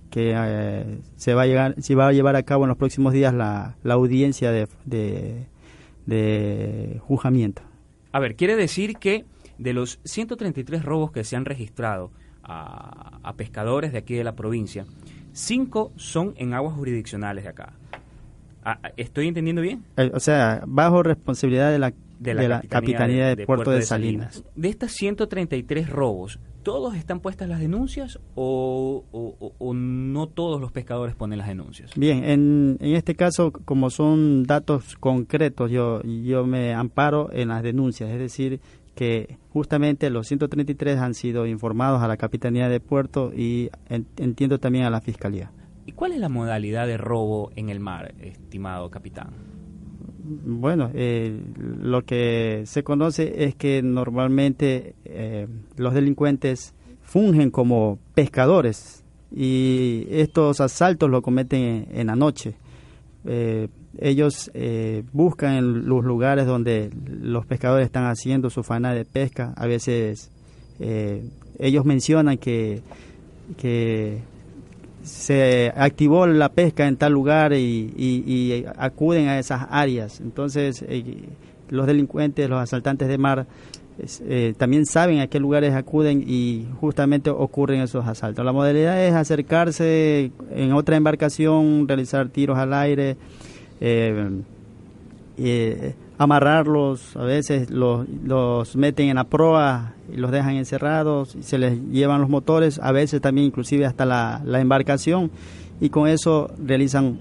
que 0.09 1.00
se, 1.15 1.33
va 1.33 1.41
a 1.41 1.45
llegar, 1.45 1.75
se 1.81 1.95
va 1.95 2.07
a 2.07 2.13
llevar 2.13 2.35
a 2.35 2.44
cabo 2.44 2.63
en 2.63 2.69
los 2.69 2.77
próximos 2.77 3.13
días 3.13 3.34
la, 3.34 3.75
la 3.84 3.96
audiencia 3.96 4.51
de, 4.51 4.67
de, 4.86 5.48
de 6.05 7.00
juzgamiento. 7.01 7.63
A 8.12 8.19
ver, 8.19 8.36
quiere 8.36 8.55
decir 8.55 8.98
que 8.98 9.25
de 9.57 9.73
los 9.73 9.99
133 10.03 10.83
robos 10.83 11.11
que 11.11 11.23
se 11.23 11.35
han 11.35 11.45
registrado 11.45 12.11
a, 12.43 13.33
pescadores 13.35 13.91
de 13.91 13.99
aquí 13.99 14.15
de 14.15 14.23
la 14.23 14.35
provincia, 14.35 14.85
cinco 15.33 15.91
son 15.95 16.33
en 16.37 16.53
aguas 16.53 16.75
jurisdiccionales 16.75 17.43
de 17.43 17.49
acá. 17.49 17.73
Ah, 18.63 18.79
¿Estoy 18.97 19.27
entendiendo 19.27 19.61
bien? 19.61 19.83
Eh, 19.97 20.11
o 20.13 20.19
sea, 20.19 20.63
bajo 20.65 21.03
responsabilidad 21.03 21.71
de 21.71 21.79
la, 21.79 21.93
de 22.19 22.33
la, 22.33 22.61
Capitanía, 22.61 23.35
de, 23.35 23.45
Puerto, 23.45 23.71
de, 23.71 23.81
Salinas. 23.81 24.43
De 24.55 24.69
estas 24.69 24.91
133 24.91 25.89
robos, 25.89 26.39
¿todos 26.63 26.95
están 26.95 27.21
puestas 27.21 27.47
las 27.47 27.59
denuncias 27.59 28.19
o, 28.35 29.03
no 29.73 30.27
todos 30.27 30.59
los 30.59 30.71
pescadores 30.71 31.15
ponen 31.15 31.37
las 31.37 31.47
denuncias? 31.47 31.91
Bien, 31.95 32.23
en, 32.25 32.77
en 32.81 32.95
este 32.95 33.15
caso, 33.15 33.51
como 33.51 33.89
son 33.89 34.43
datos 34.43 34.97
concretos, 34.97 35.71
yo, 35.71 36.01
yo 36.03 36.45
me 36.45 36.73
amparo 36.73 37.29
en 37.31 37.49
las 37.49 37.63
denuncias, 37.63 38.09
es 38.09 38.19
decir, 38.19 38.59
que 38.98 39.38
justamente 39.54 40.10
los 40.10 40.27
133 40.27 40.98
han 40.98 41.13
sido 41.13 41.46
informados 41.46 42.01
a 42.01 42.08
la 42.08 42.18
Capitanía 42.18 42.68
de 42.68 42.80
Puerto 42.80 43.32
y 43.34 43.70
entiendo 44.18 44.60
también 44.60 44.86
a 44.86 44.89
la 44.89 45.00
Fiscalía. 45.00 45.51
¿Y 45.86 45.94
cuál 45.94 46.12
es 46.12 46.20
la 46.20 46.27
modalidad 46.27 46.88
de 46.88 46.98
robo 46.98 47.51
en 47.56 47.70
el 47.70 47.80
mar, 47.80 48.13
estimado 48.20 48.89
capitán? 48.89 49.30
Bueno, 50.20 50.89
eh, 50.94 51.39
lo 51.80 52.04
que 52.04 52.63
se 52.66 52.84
conoce 52.84 53.46
es 53.46 53.56
que 53.56 53.82
normalmente 53.82 54.96
eh, 55.06 55.48
los 55.77 55.94
delincuentes 55.94 56.74
fungen 57.01 57.51
como 57.51 58.00
pescadores 58.16 59.06
y 59.32 60.08
estos 60.10 60.60
asaltos 60.60 61.10
lo 61.10 61.22
cometen 61.22 61.88
en, 61.92 62.08
la 62.08 62.16
noche. 62.16 62.56
Eh, 63.27 63.67
ellos 64.00 64.51
eh, 64.53 65.03
buscan 65.12 65.55
en 65.55 65.88
los 65.88 66.03
lugares 66.03 66.46
donde 66.46 66.91
los 67.05 67.46
pescadores 67.46 67.86
están 67.86 68.05
haciendo 68.05 68.50
su 68.50 68.63
faena 68.63 68.93
de 68.93 69.05
pesca. 69.05 69.53
A 69.57 69.67
veces 69.67 70.31
eh, 70.79 71.24
ellos 71.60 71.86
mencionan 71.86 72.38
que, 72.38 72.81
que 73.57 74.22
se 75.07 75.72
activó 75.75 76.27
la 76.27 76.50
pesca 76.50 76.88
en 76.88 76.98
tal 76.98 77.13
lugar 77.13 77.53
y, 77.53 78.65
acuden 78.77 79.29
a 79.29 79.39
esas 79.39 79.67
áreas. 79.69 80.19
Entonces, 80.22 80.84
eh, 80.88 81.29
los 81.69 81.88
delincuentes, 81.88 82.50
los 82.50 82.62
asaltantes 82.62 83.07
de 83.07 83.17
mar, 83.17 83.48
eh, 84.00 84.54
también 84.58 84.86
saben 84.86 85.20
a 85.20 85.27
qué 85.27 85.39
lugares 85.39 85.74
acuden 85.74 86.24
y 86.25 86.68
justamente 86.80 87.30
ocurren 87.30 87.82
esos 87.82 88.06
asaltos. 88.06 88.46
La 88.46 88.51
modalidad 88.51 89.04
es 89.04 89.13
acercarse 89.13 90.32
en 90.51 90.74
otra 90.74 90.98
embarcación, 90.98 91.88
realizar 91.88 92.30
tiros 92.30 92.58
al 92.58 92.74
aire, 92.74 93.18
eh, 93.82 94.30
eh, 95.38 95.96
amarrarlos, 96.18 97.16
a 97.16 97.24
veces 97.24 97.70
los, 97.70 98.75
meten 98.75 99.10
en 99.10 99.16
la 99.16 99.24
proa 99.24 99.94
y 100.13 100.18
los 100.18 100.32
dejan 100.32 100.56
encerrados, 100.56 101.36
se 101.42 101.58
les 101.58 101.82
llevan 101.89 102.22
los 102.22 102.30
motores, 102.30 102.80
a 102.80 102.92
veces 102.92 103.22
también 103.22 103.48
inclusive 103.48 103.86
hasta 103.86 104.06
la 104.06 104.62
embarcación 104.62 105.32
y 105.80 105.89
con 105.89 106.08
eso 106.08 106.51
realizan 106.63 107.20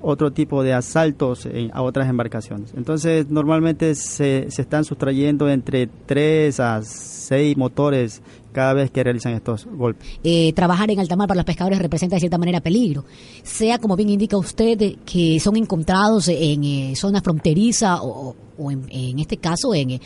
otro 0.00 0.32
tipo 0.32 0.62
de 0.62 0.72
asaltos 0.72 1.48
a 1.72 1.82
otras 1.82 2.08
embarcaciones. 2.08 2.72
Entonces, 2.76 3.28
normalmente 3.30 3.94
se, 3.94 4.50
se 4.50 4.62
están 4.62 4.84
sustrayendo 4.84 5.48
entre 5.48 5.88
3 6.06 6.60
a 6.60 6.82
6 6.82 7.56
motores 7.56 8.22
cada 8.52 8.74
vez 8.74 8.90
que 8.90 9.02
realizan 9.02 9.32
estos 9.34 9.66
golpes. 9.66 10.08
Eh, 10.24 10.52
trabajar 10.54 10.90
en 10.90 10.98
alta 10.98 11.16
mar 11.16 11.28
para 11.28 11.38
los 11.38 11.44
pescadores 11.44 11.78
representa 11.78 12.16
de 12.16 12.20
cierta 12.20 12.38
manera 12.38 12.60
peligro. 12.60 13.04
Sea 13.42 13.78
como 13.78 13.96
bien 13.96 14.10
indica 14.10 14.36
usted, 14.36 14.96
que 15.04 15.38
son 15.40 15.56
encontrados 15.56 16.28
en 16.28 16.64
eh, 16.64 16.92
zona 16.96 17.20
fronteriza 17.20 18.02
o, 18.02 18.34
o 18.58 18.70
en, 18.70 18.84
en, 18.90 19.18
este 19.18 19.36
caso 19.36 19.74
en, 19.74 19.90
eh, 19.92 20.00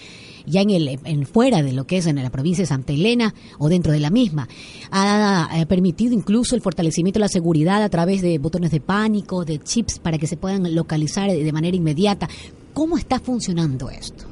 ya 0.47 0.63
en 0.63 0.71
el 0.71 0.99
en 1.05 1.27
fuera 1.27 1.63
de 1.63 1.73
lo 1.73 1.87
que 1.87 1.99
es 1.99 2.07
en 2.07 2.17
la 2.17 2.31
provincia 2.31 2.63
de 2.63 2.67
Santa 2.67 2.93
Elena 2.93 3.35
o 3.59 3.69
dentro 3.69 3.93
de 3.93 4.01
la 4.01 4.11
misma. 4.11 4.49
Ha, 4.91 5.65
permitido 5.69 6.15
incluso 6.15 6.55
el 6.55 6.63
fortalecimiento 6.63 7.19
de 7.19 7.23
la 7.23 7.29
seguridad 7.29 7.83
a 7.83 7.89
través 7.89 8.23
de 8.23 8.39
botones 8.39 8.71
de 8.71 8.81
pánico, 8.81 9.45
de 9.45 9.59
chips 9.59 9.99
para 9.99 10.19
que 10.19 10.27
se 10.27 10.37
puedan 10.37 10.75
localizar 10.75 11.31
de 11.31 11.53
manera 11.53 11.77
inmediata. 11.77 12.29
¿Cómo 12.73 12.99
está 12.99 13.21
funcionando 13.21 13.91
esto? 13.91 14.25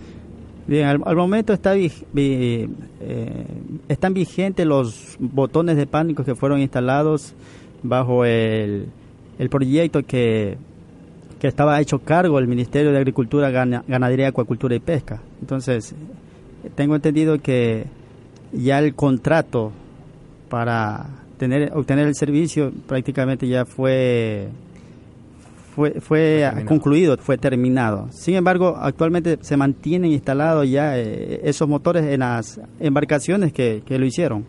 Bien, 0.67 0.87
al, 0.87 1.17
momento 1.17 1.53
está, 1.53 1.73
vi, 1.73 1.91
eh, 2.15 2.69
están 3.89 4.15
vigentes 4.15 4.65
los 4.65 5.17
botones 5.19 5.77
de 5.77 5.87
pánico 5.87 6.25
que 6.25 6.35
fueron 6.35 6.61
instalados 6.61 7.35
bajo 7.83 8.25
el, 8.25 8.87
el 9.39 9.49
proyecto 9.49 10.05
que, 10.05 10.57
que, 11.43 11.49
estaba 11.49 11.81
hecho 11.81 11.99
cargo 11.99 12.39
el 12.39 12.47
Ministerio 12.47 12.93
de 12.93 12.99
Agricultura, 12.99 13.51
Ganadería, 13.51 14.29
Acuacultura 14.29 14.77
y 14.77 14.79
Pesca. 14.79 15.21
Entonces, 15.41 15.93
tengo 16.77 16.95
entendido 16.95 17.39
que 17.41 17.87
ya 18.53 18.79
el 18.79 18.95
contrato 18.95 19.73
para 20.49 21.07
tener, 21.39 21.73
obtener 21.75 22.07
el 22.07 22.15
servicio 22.15 22.73
prácticamente 22.87 23.49
ya 23.49 23.65
fue 23.65 24.51
fue, 25.75 26.01
fue 26.01 26.49
concluido, 26.67 27.17
fue 27.17 27.39
terminado. 27.39 28.09
Sin 28.13 28.35
embargo, 28.35 28.77
actualmente 28.79 29.39
se 29.41 29.57
mantienen 29.57 30.13
instalados 30.13 30.69
ya 30.69 30.99
eh, 30.99 31.41
esos 31.45 31.69
motores 31.69 32.05
en 32.05 32.21
las 32.21 32.61
embarcaciones 32.79 33.53
que, 33.53 33.83
que, 33.85 33.99
lo 33.99 34.05
hicieron. 34.05 34.45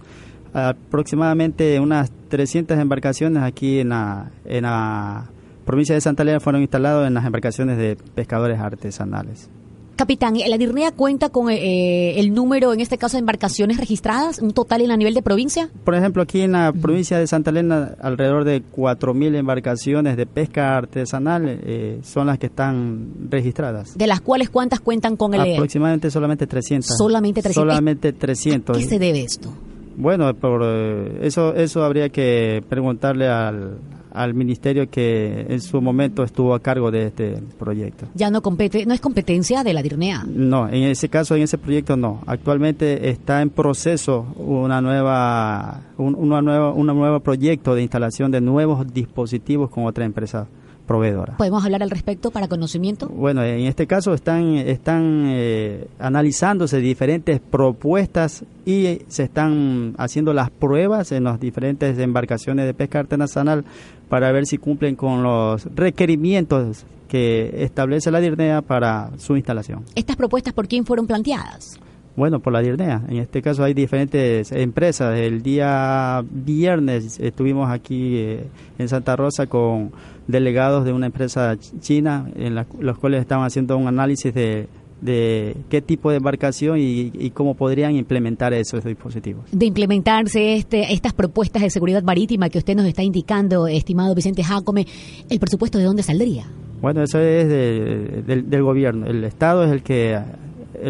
Aproximadamente 0.54 1.80
unas 1.80 2.12
300 2.28 2.78
embarcaciones 2.78 3.42
aquí 3.42 3.80
en 3.80 3.90
la, 3.90 4.32
en 4.46 4.64
la 4.64 5.30
provincia 5.66 5.96
de 5.96 6.02
Santa 6.02 6.24
Elena 6.24 6.40
fueron 6.40 6.62
instalados 6.62 7.08
en 7.08 7.14
las 7.14 7.26
embarcaciones 7.26 7.78
de 7.78 7.96
pescadores 7.96 8.60
artesanales. 8.60 9.50
Capitán, 9.96 10.34
¿la 10.48 10.58
DIRNEA 10.58 10.92
cuenta 10.92 11.30
con 11.30 11.52
eh, 11.52 12.20
el 12.20 12.34
número, 12.34 12.74
en 12.74 12.80
este 12.80 12.98
caso, 12.98 13.16
de 13.18 13.20
embarcaciones 13.20 13.78
registradas, 13.78 14.40
un 14.40 14.52
total 14.52 14.82
en 14.82 14.88
la 14.88 14.98
nivel 14.98 15.14
de 15.14 15.22
provincia? 15.22 15.70
Por 15.84 15.94
ejemplo, 15.94 16.24
aquí 16.24 16.42
en 16.42 16.54
la 16.54 16.72
uh 16.72 16.74
-huh. 16.74 16.82
provincia 16.82 17.20
de 17.20 17.28
Santa 17.28 17.52
Elena, 17.52 17.96
alrededor 18.02 18.44
de 18.44 18.64
4.000 18.64 19.36
embarcaciones 19.36 20.18
de 20.18 20.26
pesca 20.26 20.76
artesanal 20.76 21.44
eh, 21.48 22.00
son 22.02 22.26
las 22.26 22.40
que 22.40 22.48
están 22.48 23.30
registradas. 23.30 23.96
¿De 23.96 24.08
las 24.08 24.22
cuales 24.22 24.50
cuántas 24.50 24.80
cuentan 24.80 25.16
con 25.16 25.36
el...? 25.36 25.54
Aproximadamente 25.54 26.10
solamente 26.10 26.48
300. 26.48 26.98
Solamente 26.98 27.42
300. 27.44 27.62
Solamente 27.64 28.14
300. 28.14 28.76
¿A 28.76 28.80
qué 28.80 28.86
se 28.88 28.98
debe 28.98 29.22
esto? 29.22 29.54
Bueno, 29.96 30.34
por 30.34 30.64
eh, 30.66 31.20
eso 31.22 31.54
eso 31.54 31.84
habría 31.84 32.10
que 32.10 32.64
preguntarle 32.68 33.28
al, 33.28 33.78
al 34.14 34.34
ministerio 34.34 34.90
que 34.90 35.46
en 35.50 35.60
su 35.60 35.82
momento 35.82 36.24
estuvo 36.24 36.54
a 36.54 36.60
cargo 36.60 36.92
de 36.92 37.08
este 37.08 37.40
proyecto. 37.58 38.08
Ya 38.14 38.30
no 38.30 38.42
compete, 38.42 38.86
no 38.86 38.94
es 38.94 39.02
competencia 39.02 39.64
de 39.64 39.74
la 39.74 39.82
DIRNEA. 39.82 40.24
No, 40.28 40.70
en 40.70 40.84
ese 40.84 41.10
caso, 41.10 41.36
en 41.36 41.42
ese 41.42 41.58
proyecto 41.58 41.98
no. 41.98 42.22
Actualmente 42.28 43.10
está 43.10 43.42
en 43.42 43.50
proceso 43.50 44.28
una 44.38 44.82
nueva, 44.82 45.82
un, 45.98 46.16
una 46.16 46.42
nueva, 46.42 46.72
un 46.72 46.86
nuevo 46.86 47.20
proyecto 47.20 47.74
de 47.74 47.82
instalación 47.82 48.32
de 48.32 48.40
nuevos 48.40 48.94
dispositivos 48.94 49.70
con 49.70 49.86
otra 49.86 50.06
empresa 50.06 50.48
proveedora. 50.86 51.38
¿Podemos 51.38 51.64
hablar 51.64 51.84
al 51.84 51.90
respecto 51.90 52.32
para 52.32 52.48
conocimiento? 52.48 53.08
Bueno, 53.08 53.44
en 53.44 53.66
este 53.66 53.88
caso 53.88 54.14
están, 54.14 54.56
están 54.56 55.26
eh, 55.28 55.88
analizándose 56.00 56.80
diferentes 56.80 57.40
propuestas 57.40 58.44
y 58.66 59.00
se 59.08 59.24
están 59.24 59.96
haciendo 59.98 60.34
las 60.34 60.50
pruebas 60.50 61.12
en 61.12 61.26
las 61.26 61.40
diferentes 61.40 61.98
embarcaciones 61.98 62.66
de 62.66 62.74
pesca 62.74 63.00
artesanal 63.00 63.66
para 64.10 64.32
ver 64.32 64.46
si 64.46 64.58
cumplen 64.58 64.96
con 64.96 65.24
los 65.24 65.66
requerimientos 65.76 66.86
que 67.08 67.64
establece 67.64 68.10
la 68.10 68.20
DIRNEA 68.20 68.62
para 68.62 69.12
su 69.18 69.36
instalación. 69.36 69.84
¿Estas 69.96 70.16
propuestas 70.16 70.54
por 70.54 70.68
quién 70.68 70.86
fueron 70.86 71.06
planteadas? 71.06 71.80
Bueno, 72.16 72.40
por 72.40 72.54
la 72.54 72.62
DIRNEA. 72.62 73.04
En 73.10 73.18
este 73.18 73.42
caso 73.42 73.64
hay 73.64 73.74
diferentes 73.74 74.52
empresas. 74.52 75.18
El 75.18 75.42
día 75.42 76.24
viernes 76.30 77.20
estuvimos 77.20 77.72
aquí 77.72 78.18
eh, 78.18 78.46
en 78.78 78.88
Santa 78.88 79.16
Rosa 79.16 79.48
con 79.48 79.92
delegados 80.28 80.86
de 80.86 80.94
una 80.94 81.08
empresa 81.08 81.58
china, 81.80 82.30
en 82.36 82.56
la, 82.56 82.68
los 82.80 83.00
cuales 83.00 83.22
estaban 83.22 83.46
haciendo 83.46 83.76
un 83.78 83.88
análisis 83.88 84.32
de, 84.32 84.68
de 85.02 85.58
qué 85.70 85.82
tipo 85.82 86.12
de 86.12 86.18
embarcación 86.18 86.78
y, 86.78 87.12
y, 87.14 87.32
cómo 87.32 87.56
podrían 87.56 87.96
implementar 87.96 88.54
esos 88.54 88.84
dispositivos. 88.84 89.46
De 89.52 89.66
implementarse 89.66 90.56
este, 90.56 90.94
estas 90.94 91.14
propuestas 91.14 91.64
de 91.64 91.72
seguridad 91.72 92.04
marítima 92.04 92.50
que 92.50 92.60
usted 92.60 92.76
nos 92.76 92.86
está 92.86 93.02
indicando, 93.02 93.68
estimado 93.68 94.14
Vicente 94.14 94.44
Jacome, 94.44 94.86
¿el 95.30 95.40
presupuesto 95.40 95.80
de 95.80 95.86
dónde 95.86 96.04
saldría? 96.04 96.46
Bueno, 96.80 97.02
eso 97.02 97.20
es 97.20 97.48
de, 97.48 98.24
de, 98.26 98.42
del 98.44 98.64
gobierno. 98.64 99.08
El 99.08 99.24
Estado 99.24 99.64
es 99.64 99.72
el 99.72 99.82
que 99.84 100.20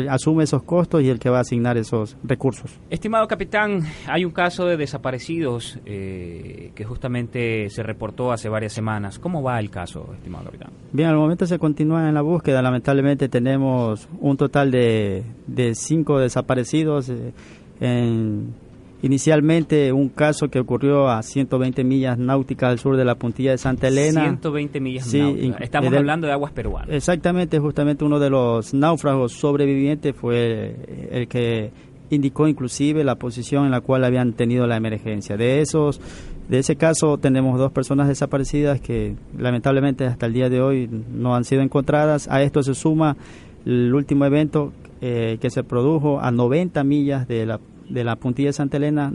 asume 0.10 0.44
esos 0.44 0.64
costos 0.64 1.02
y 1.02 1.10
el 1.10 1.20
que 1.20 1.30
va 1.30 1.40
a 1.40 1.42
asignar 1.42 1.78
esos 1.78 2.18
recursos. 2.24 2.72
Estimado 2.90 3.28
capitán, 3.28 3.82
hay 4.08 4.26
un 4.26 4.32
caso 4.32 4.66
de 4.66 4.78
desaparecidos 4.78 5.80
eh, 5.86 6.72
que 6.76 6.84
justamente 6.84 7.70
se 7.70 7.84
reportó 7.84 8.32
hace 8.32 8.50
varias 8.50 8.74
semanas. 8.74 9.20
¿Cómo 9.20 9.42
va 9.42 9.60
el 9.60 9.70
caso, 9.70 10.14
estimado 10.16 10.46
capitán? 10.46 10.72
Bien, 10.92 11.10
al 11.10 11.18
momento 11.18 11.46
se 11.46 11.60
continúa 11.60 12.08
en 12.08 12.14
la 12.14 12.22
búsqueda. 12.22 12.62
Lamentablemente 12.62 13.30
tenemos 13.30 14.08
un 14.20 14.38
total 14.38 14.72
de, 14.72 15.24
de 15.48 15.76
cinco 15.76 16.20
desaparecidos. 16.20 17.10
Eh, 17.10 17.34
en, 17.80 18.54
Inicialmente 19.04 19.92
un 19.92 20.08
caso 20.08 20.48
que 20.48 20.62
ocurrió 20.62 21.10
a 21.10 21.22
120 21.22 21.84
millas 21.84 22.18
náuticas 22.18 22.72
al 22.72 22.80
sur 22.80 22.96
de 22.96 23.04
la 23.04 23.16
puntilla 23.16 23.52
de 23.52 23.58
Santa 23.58 23.90
Elena. 23.90 24.24
120 24.24 24.80
millas 24.80 25.06
sí, 25.06 25.20
náuticas. 25.20 25.60
Estamos 25.60 25.92
de, 25.92 25.98
hablando 25.98 26.26
de 26.26 26.32
aguas 26.32 26.54
peruanas. 26.54 26.90
Exactamente, 26.90 27.60
justamente 27.60 28.06
uno 28.06 28.18
de 28.18 28.30
los 28.30 28.74
náufragos 28.74 29.34
sobrevivientes 29.34 30.16
fue 30.16 31.10
el 31.12 31.28
que 31.28 31.72
indicó 32.12 32.48
inclusive 32.48 33.04
la 33.04 33.16
posición 33.16 33.66
en 33.66 33.72
la 33.72 33.82
cual 33.82 34.06
habían 34.06 34.32
tenido 34.32 34.68
la 34.68 34.78
emergencia. 34.78 35.36
De 35.36 35.60
esos, 35.60 36.00
de 36.48 36.60
ese 36.60 36.78
caso 36.78 37.18
tenemos 37.18 37.60
dos 37.60 37.74
personas 37.74 38.08
desaparecidas 38.08 38.80
que 38.80 39.18
lamentablemente 39.38 40.06
hasta 40.06 40.28
el 40.28 40.34
día 40.34 40.48
de 40.48 40.62
hoy 40.62 40.90
no 41.12 41.36
han 41.36 41.44
sido 41.44 41.62
encontradas. 41.62 42.30
A 42.30 42.42
esto 42.42 42.64
se 42.64 42.74
suma 42.74 43.18
el 43.66 43.94
último 43.94 44.24
evento 44.24 44.72
eh, 45.02 45.40
que 45.42 45.50
se 45.50 45.66
produjo 45.66 46.22
a 46.22 46.32
90 46.32 46.82
millas 46.86 47.28
de 47.28 47.46
la 47.46 47.60
de 47.90 48.04
la 48.04 48.16
puntilla 48.16 48.50
de 48.50 48.54
Santa 48.54 48.78
Elena, 48.78 49.12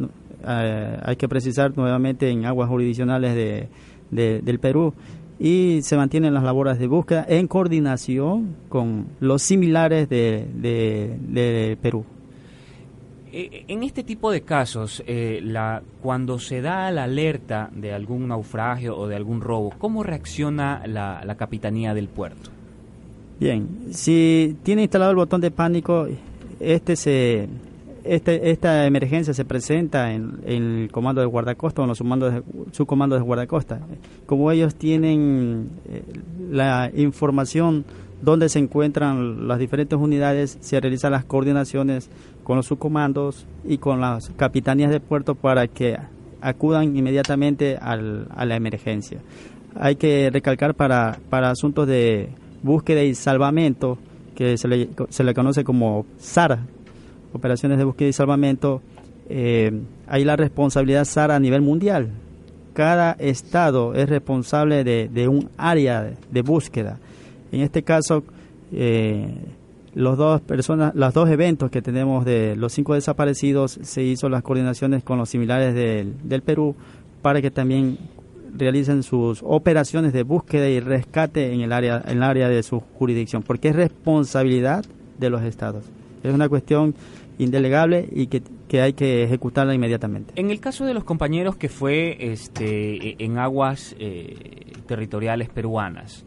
eh, 0.46 0.98
hay 1.02 1.16
que 1.16 1.28
precisar 1.28 1.76
nuevamente 1.76 2.30
en 2.30 2.44
aguas 2.44 2.68
jurisdiccionales 2.68 3.34
de, 3.34 3.68
de, 4.10 4.40
del 4.42 4.58
Perú, 4.58 4.94
y 5.40 5.82
se 5.82 5.96
mantienen 5.96 6.34
las 6.34 6.42
labores 6.42 6.80
de 6.80 6.88
búsqueda 6.88 7.24
en 7.28 7.46
coordinación 7.46 8.56
con 8.68 9.06
los 9.20 9.40
similares 9.40 10.08
de, 10.08 10.48
de, 10.52 11.16
de 11.28 11.78
Perú. 11.80 12.04
En 13.30 13.82
este 13.82 14.02
tipo 14.02 14.32
de 14.32 14.40
casos, 14.40 15.02
eh, 15.06 15.40
la, 15.44 15.82
cuando 16.02 16.38
se 16.38 16.60
da 16.60 16.90
la 16.90 17.04
alerta 17.04 17.70
de 17.72 17.92
algún 17.92 18.26
naufragio 18.26 18.96
o 18.96 19.06
de 19.06 19.14
algún 19.14 19.40
robo, 19.40 19.70
¿cómo 19.78 20.02
reacciona 20.02 20.82
la, 20.86 21.22
la 21.24 21.36
capitanía 21.36 21.94
del 21.94 22.08
puerto? 22.08 22.50
Bien, 23.38 23.68
si 23.90 24.56
tiene 24.64 24.82
instalado 24.82 25.10
el 25.12 25.18
botón 25.18 25.40
de 25.40 25.50
pánico, 25.50 26.08
este 26.58 26.96
se, 26.96 27.48
este, 28.14 28.50
esta 28.50 28.86
emergencia 28.86 29.34
se 29.34 29.44
presenta 29.44 30.12
en, 30.12 30.40
en, 30.44 30.62
el 30.80 30.90
comando 30.90 31.20
de 31.20 31.26
guardacosta 31.26 31.82
o 31.82 31.84
en 31.84 31.88
los 31.88 31.98
subcomandos 31.98 32.34
de, 32.34 32.42
subcomandos 32.72 33.18
de 33.18 33.24
guardacosta. 33.24 33.80
Como 34.26 34.50
ellos 34.50 34.74
tienen 34.74 35.70
eh, 35.88 36.02
la 36.50 36.90
información 36.94 37.84
donde 38.22 38.48
se 38.48 38.58
encuentran 38.58 39.46
las 39.46 39.58
diferentes 39.58 39.98
unidades, 39.98 40.58
se 40.60 40.80
realizan 40.80 41.12
las 41.12 41.24
coordinaciones 41.24 42.10
con 42.42 42.56
los 42.56 42.66
subcomandos 42.66 43.46
y 43.64 43.78
con 43.78 44.00
las 44.00 44.30
capitanías 44.36 44.90
de 44.90 45.00
puerto 45.00 45.34
para 45.34 45.68
que 45.68 45.98
acudan 46.40 46.96
inmediatamente 46.96 47.76
al, 47.80 48.26
a 48.34 48.44
la 48.44 48.56
emergencia. 48.56 49.20
Hay 49.76 49.96
que 49.96 50.30
recalcar 50.30 50.74
para, 50.74 51.18
para 51.30 51.50
asuntos 51.50 51.86
de 51.86 52.30
búsqueda 52.62 53.02
y 53.02 53.14
salvamento, 53.14 53.98
que 54.34 54.56
se 54.56 54.68
le, 54.68 54.88
se 55.08 55.24
le 55.24 55.34
conoce 55.34 55.64
como 55.64 56.06
SAR, 56.16 56.60
operaciones 57.32 57.78
de 57.78 57.84
búsqueda 57.84 58.08
y 58.08 58.12
salvamento, 58.12 58.82
eh, 59.28 59.72
hay 60.06 60.24
la 60.24 60.36
responsabilidad 60.36 61.04
SAR 61.04 61.30
a 61.30 61.38
nivel 61.38 61.60
mundial. 61.60 62.10
Cada 62.72 63.12
estado 63.12 63.94
es 63.94 64.08
responsable 64.08 64.84
de, 64.84 65.28
un 65.28 65.50
área 65.56 66.12
de, 66.30 66.42
búsqueda. 66.42 66.98
En 67.50 67.62
este 67.62 67.82
caso, 67.82 68.22
eh, 68.72 69.34
los 69.94 70.16
dos 70.16 70.40
personas, 70.40 70.94
los 70.94 71.12
dos 71.12 71.28
eventos 71.28 71.70
que 71.70 71.82
tenemos 71.82 72.24
de 72.24 72.54
los 72.56 72.72
cinco 72.72 72.94
desaparecidos, 72.94 73.78
se 73.82 74.02
hizo 74.02 74.28
las 74.28 74.42
coordinaciones 74.42 75.02
con 75.02 75.18
los 75.18 75.28
similares 75.28 75.74
del, 75.74 76.14
del 76.22 76.42
Perú 76.42 76.76
para 77.20 77.42
que 77.42 77.50
también 77.50 77.98
realicen 78.56 79.02
sus 79.02 79.40
operaciones 79.42 80.12
de 80.12 80.22
búsqueda 80.22 80.68
y 80.68 80.80
rescate 80.80 81.52
en 81.52 81.60
el 81.60 81.72
área, 81.72 82.02
en 82.06 82.18
el 82.18 82.22
área 82.22 82.48
de 82.48 82.62
su 82.62 82.80
jurisdicción, 82.80 83.42
porque 83.42 83.68
es 83.68 83.76
responsabilidad 83.76 84.84
de 85.18 85.30
los 85.30 85.42
estados. 85.42 85.84
Es 86.22 86.34
una 86.34 86.48
cuestión 86.48 86.94
indelegable 87.38 88.08
y 88.10 88.26
que, 88.26 88.42
hay 88.80 88.92
que 88.92 89.22
ejecutarla 89.22 89.74
inmediatamente. 89.74 90.32
En 90.36 90.50
el 90.50 90.60
caso 90.60 90.84
de 90.84 90.94
los 90.94 91.04
compañeros 91.04 91.56
que 91.56 91.68
fue 91.68 92.16
este, 92.32 93.22
en 93.22 93.38
aguas 93.38 93.94
eh, 93.98 94.72
territoriales 94.86 95.48
peruanas, 95.48 96.24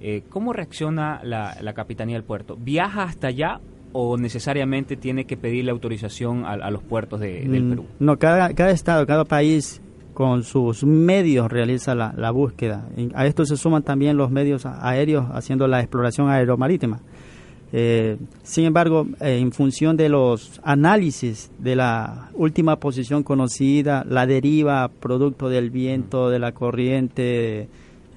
eh, 0.00 0.22
¿cómo 0.28 0.52
reacciona 0.52 1.20
la, 1.24 1.56
la, 1.60 1.72
Capitanía 1.72 2.16
del 2.16 2.24
Puerto? 2.24 2.56
¿Viaja 2.56 3.02
hasta 3.02 3.28
allá 3.28 3.60
o 3.92 4.16
necesariamente 4.16 4.96
tiene 4.96 5.24
que 5.24 5.36
pedirle 5.36 5.70
autorización 5.70 6.44
a, 6.44 6.70
los 6.70 6.82
puertos 6.82 7.20
de, 7.20 7.40
del 7.42 7.64
mm, 7.64 7.70
Perú? 7.70 7.84
No, 7.98 8.18
cada, 8.18 8.54
cada 8.54 8.70
estado, 8.70 9.06
cada 9.06 9.24
país 9.24 9.82
con 10.14 10.42
sus 10.42 10.84
medios 10.84 11.50
realiza 11.50 11.94
la, 11.94 12.12
la 12.16 12.30
búsqueda. 12.30 12.86
A 13.14 13.26
esto 13.26 13.44
se 13.46 13.56
suman 13.56 13.82
también 13.82 14.16
los 14.16 14.30
medios 14.30 14.66
aéreos 14.66 15.26
haciendo 15.32 15.66
la 15.66 15.80
exploración 15.80 16.28
aeromarítima. 16.28 17.00
Eh, 17.72 18.16
sin 18.42 18.64
embargo, 18.64 19.06
eh, 19.20 19.38
en 19.38 19.52
función 19.52 19.96
de 19.96 20.08
los 20.08 20.60
análisis 20.64 21.50
de 21.58 21.76
la 21.76 22.30
última 22.34 22.76
posición 22.76 23.22
conocida, 23.22 24.04
la 24.08 24.26
deriva 24.26 24.88
producto 24.88 25.48
del 25.48 25.70
viento, 25.70 26.30
de 26.30 26.38
la 26.40 26.52
corriente, 26.52 27.68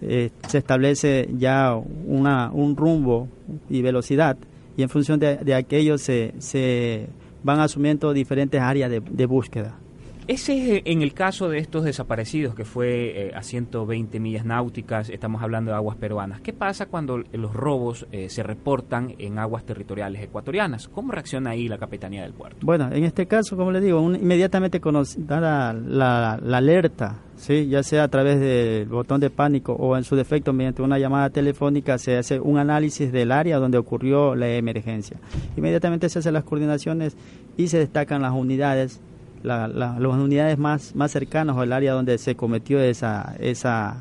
eh, 0.01 0.31
se 0.47 0.57
establece 0.57 1.29
ya 1.37 1.75
una, 1.75 2.51
un 2.51 2.75
rumbo 2.75 3.27
y 3.69 3.81
velocidad 3.81 4.37
y 4.75 4.81
en 4.81 4.89
función 4.89 5.19
de, 5.19 5.53
aquello 5.53 5.97
se, 5.99 6.33
se, 6.39 7.07
van 7.43 7.59
asumiendo 7.59 8.11
diferentes 8.11 8.59
áreas 8.59 8.89
de 8.89 9.25
búsqueda. 9.27 9.77
Ese 10.25 10.77
es 10.77 10.83
en 10.85 11.01
el 11.01 11.13
caso 11.13 11.49
de 11.49 11.57
estos 11.57 11.83
desaparecidos, 11.83 12.55
que 12.55 12.63
fue 12.63 13.27
eh, 13.27 13.31
a 13.35 13.43
120 13.43 14.21
millas 14.21 14.45
náuticas, 14.45 15.09
estamos 15.09 15.43
hablando 15.43 15.71
de 15.71 15.75
aguas 15.75 15.97
peruanas. 15.97 16.39
¿Qué 16.39 16.53
pasa 16.53 16.85
cuando 16.85 17.17
los 17.17 17.53
robos 17.53 18.07
eh, 18.13 18.29
se 18.29 18.41
reportan 18.41 19.15
en 19.17 19.37
aguas 19.37 19.65
territoriales 19.65 20.21
ecuatorianas? 20.23 20.87
¿Cómo 20.87 21.11
reacciona 21.11 21.49
ahí 21.49 21.67
la 21.67 21.77
Capitanía 21.77 22.21
del 22.21 22.31
Puerto? 22.31 22.57
Bueno, 22.61 22.89
en 22.93 23.03
este 23.03 23.27
caso, 23.27 23.57
como 23.57 23.73
le 23.73 23.81
digo, 23.81 23.99
inmediatamente 23.99 24.79
dada 25.17 25.73
la, 25.73 26.39
la, 26.41 26.57
alerta, 26.57 27.19
¿sí? 27.35 27.67
ya 27.67 27.83
sea 27.83 28.03
a 28.03 28.07
través 28.07 28.39
del 28.39 28.87
botón 28.87 29.19
de 29.19 29.29
pánico 29.29 29.73
o 29.73 29.97
en 29.97 30.05
su 30.05 30.15
defecto 30.15 30.53
mediante 30.53 30.81
una 30.81 30.99
llamada 30.99 31.31
telefónica, 31.31 31.97
se 31.97 32.17
hace 32.17 32.39
un 32.39 32.57
análisis 32.57 33.11
del 33.11 33.33
área 33.33 33.57
donde 33.57 33.77
ocurrió 33.77 34.35
la 34.35 34.47
emergencia. 34.47 35.17
Inmediatamente 35.57 36.07
se 36.07 36.19
hacen 36.19 36.33
las 36.33 36.45
coordinaciones 36.45 37.17
y 37.57 37.67
se 37.67 37.79
destacan 37.79 38.21
las 38.21 38.31
unidades 38.31 39.01
la, 39.43 39.67
las 39.67 39.99
unidades 39.99 40.57
más, 40.57 40.95
más 40.95 41.11
cercanas 41.11 41.57
al 41.57 41.73
área 41.73 41.93
donde 41.93 42.17
se 42.17 42.35
cometió 42.35 42.79
esa, 42.79 43.35
esa, 43.39 43.97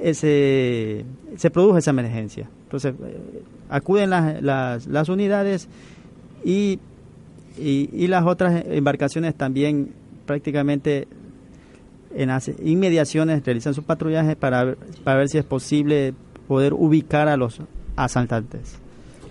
ese, 0.00 1.04
se 1.36 1.50
produjo 1.50 1.78
esa 1.78 1.90
emergencia. 1.90 2.48
Entonces, 2.64 2.94
eh, 3.02 3.42
acuden 3.68 4.10
las, 4.10 4.42
las, 4.42 4.86
las 4.86 5.08
unidades 5.08 5.68
y, 6.44 6.78
y, 7.56 8.06
las 8.08 8.24
otras 8.26 8.64
embarcaciones 8.66 9.34
también 9.34 9.92
prácticamente 10.26 11.08
en 12.14 12.28
las 12.28 12.50
inmediaciones 12.62 13.44
realizan 13.44 13.74
su 13.74 13.82
patrullaje 13.82 14.36
para, 14.36 14.76
para 15.02 15.18
ver 15.18 15.28
si 15.28 15.38
es 15.38 15.44
posible 15.44 16.14
poder 16.46 16.74
ubicar 16.74 17.28
a 17.28 17.36
los 17.36 17.60
asaltantes. 17.96 18.78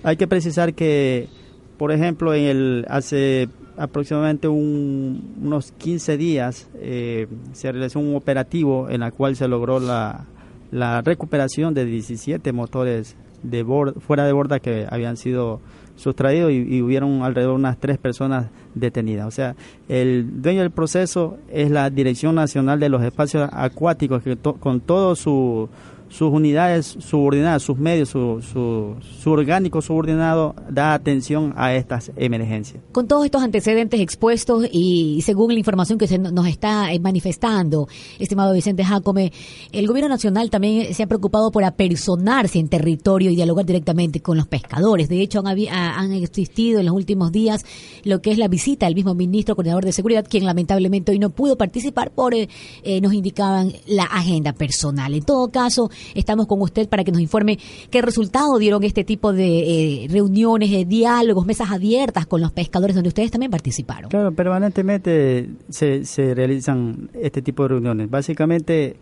Hay 0.03 0.17
que 0.17 0.27
precisar 0.27 0.73
que, 0.73 1.29
por 1.77 1.91
ejemplo, 1.91 2.33
en 2.33 2.43
el 2.45 2.85
hace 2.89 3.47
aproximadamente 3.77 4.47
unos 4.47 5.71
15 5.73 6.17
días 6.17 6.69
eh, 6.75 7.27
se 7.53 7.71
realizó 7.71 7.99
un 7.99 8.15
operativo 8.15 8.89
en 8.89 9.03
el 9.03 9.11
cual 9.13 9.35
se 9.35 9.47
logró 9.47 9.79
la, 9.79 10.25
la 10.71 11.01
recuperación 11.01 11.73
de 11.73 11.85
17 11.85 12.51
motores 12.51 13.15
de 13.43 13.65
fuera 13.99 14.25
de 14.25 14.33
borda 14.33 14.59
que 14.59 14.87
habían 14.89 15.17
sido 15.17 15.59
sustraídos 15.95 16.51
y, 16.51 16.81
hubieron 16.81 17.21
alrededor 17.21 17.53
de 17.53 17.59
unas 17.59 17.77
tres 17.77 17.97
personas 17.97 18.47
detenidas. 18.73 19.27
O 19.27 19.31
sea, 19.31 19.55
el 19.87 20.41
dueño 20.41 20.61
del 20.61 20.71
proceso 20.71 21.37
es 21.51 21.69
la 21.69 21.89
Dirección 21.89 22.35
Nacional 22.35 22.79
de 22.79 22.89
los 22.89 23.03
Espacios 23.03 23.49
Acuáticos 23.51 24.23
que 24.23 24.35
con 24.37 24.81
todo 24.81 25.15
su 25.15 25.69
sus 26.13 26.31
unidades 26.31 26.95
subordinadas, 26.99 27.63
sus 27.63 27.77
medios, 27.77 28.09
su, 28.09 28.39
su, 28.43 29.31
orgánico 29.31 29.81
subordinado 29.81 30.53
da 30.69 30.93
atención 30.93 31.53
a 31.57 31.73
estas 31.73 32.11
emergencias. 32.15 32.83
Con 32.91 33.07
todos 33.07 33.25
estos 33.25 33.41
antecedentes 33.41 33.99
expuestos 33.99 34.67
y 34.71 35.21
según 35.25 35.53
la 35.53 35.57
información 35.57 35.97
que 35.97 36.05
se 36.05 36.19
nos 36.19 36.45
está 36.45 36.93
eh, 36.93 36.99
manifestando, 36.99 37.87
estimado 38.19 38.53
Vicente 38.53 38.83
Jacome, 38.83 39.33
el 39.71 39.87
gobierno 39.87 40.09
nacional 40.09 40.51
también 40.51 40.93
se 40.93 41.01
ha 41.01 41.07
preocupado 41.07 41.51
por 41.51 41.63
apersonarse 41.63 42.59
en 42.59 42.69
territorio 42.69 43.31
y 43.31 43.35
dialogar 43.35 43.65
directamente 43.65 44.21
con 44.21 44.37
los 44.37 44.45
pescadores. 44.45 45.09
De 45.09 45.19
hecho, 45.19 45.39
han, 45.39 45.57
han 45.67 46.11
existido 46.13 46.79
en 46.79 46.85
los 46.85 46.95
últimos 46.95 47.31
días 47.31 47.65
lo 48.03 48.21
que 48.21 48.31
es 48.31 48.37
la 48.37 48.47
visita 48.47 48.85
del 48.85 48.93
mismo 48.93 49.15
ministro 49.15 49.55
coordinador 49.55 49.85
de 49.85 49.91
seguridad, 49.91 50.27
quien 50.29 50.45
lamentablemente 50.45 51.11
hoy 51.11 51.17
no 51.17 51.31
pudo 51.31 51.57
participar 51.57 52.11
por, 52.11 52.35
eh, 52.35 52.49
eh, 52.83 53.01
nos 53.01 53.13
indicaban, 53.13 53.73
la 53.87 54.03
agenda 54.03 54.53
personal. 54.53 55.15
En 55.15 55.23
todo 55.23 55.49
caso, 55.49 55.89
Estamos 56.15 56.47
con 56.47 56.61
usted 56.61 56.87
para 56.89 57.03
que 57.03 57.11
nos 57.11 57.21
informe 57.21 57.57
qué 57.89 58.01
resultado 58.01 58.57
dieron 58.57 58.83
este 58.83 59.03
tipo 59.03 59.33
de 59.33 60.03
eh, 60.03 60.07
reuniones, 60.09 60.71
de 60.71 60.85
diálogos, 60.85 61.45
mesas 61.45 61.71
abiertas 61.71 62.25
con 62.25 62.41
los 62.41 62.51
pescadores 62.51 62.95
donde 62.95 63.09
ustedes 63.09 63.31
también 63.31 63.51
participaron. 63.51 64.09
Claro, 64.09 64.31
permanentemente 64.31 65.49
se, 65.69 66.05
se 66.05 66.33
realizan 66.33 67.09
este 67.13 67.41
tipo 67.41 67.63
de 67.63 67.69
reuniones. 67.69 68.09
Básicamente 68.09 68.97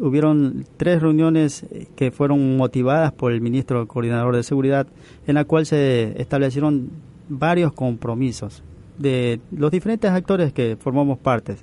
hubieron 0.00 0.64
tres 0.76 1.00
reuniones 1.00 1.66
que 1.94 2.10
fueron 2.10 2.56
motivadas 2.56 3.12
por 3.12 3.32
el 3.32 3.40
ministro 3.40 3.86
coordinador 3.86 4.34
de 4.36 4.42
seguridad, 4.42 4.86
en 5.26 5.34
la 5.34 5.44
cual 5.44 5.66
se 5.66 6.20
establecieron 6.20 6.90
varios 7.28 7.72
compromisos 7.72 8.62
de 8.98 9.40
los 9.50 9.70
diferentes 9.70 10.10
actores 10.10 10.52
que 10.52 10.76
formamos 10.76 11.18
parte. 11.18 11.56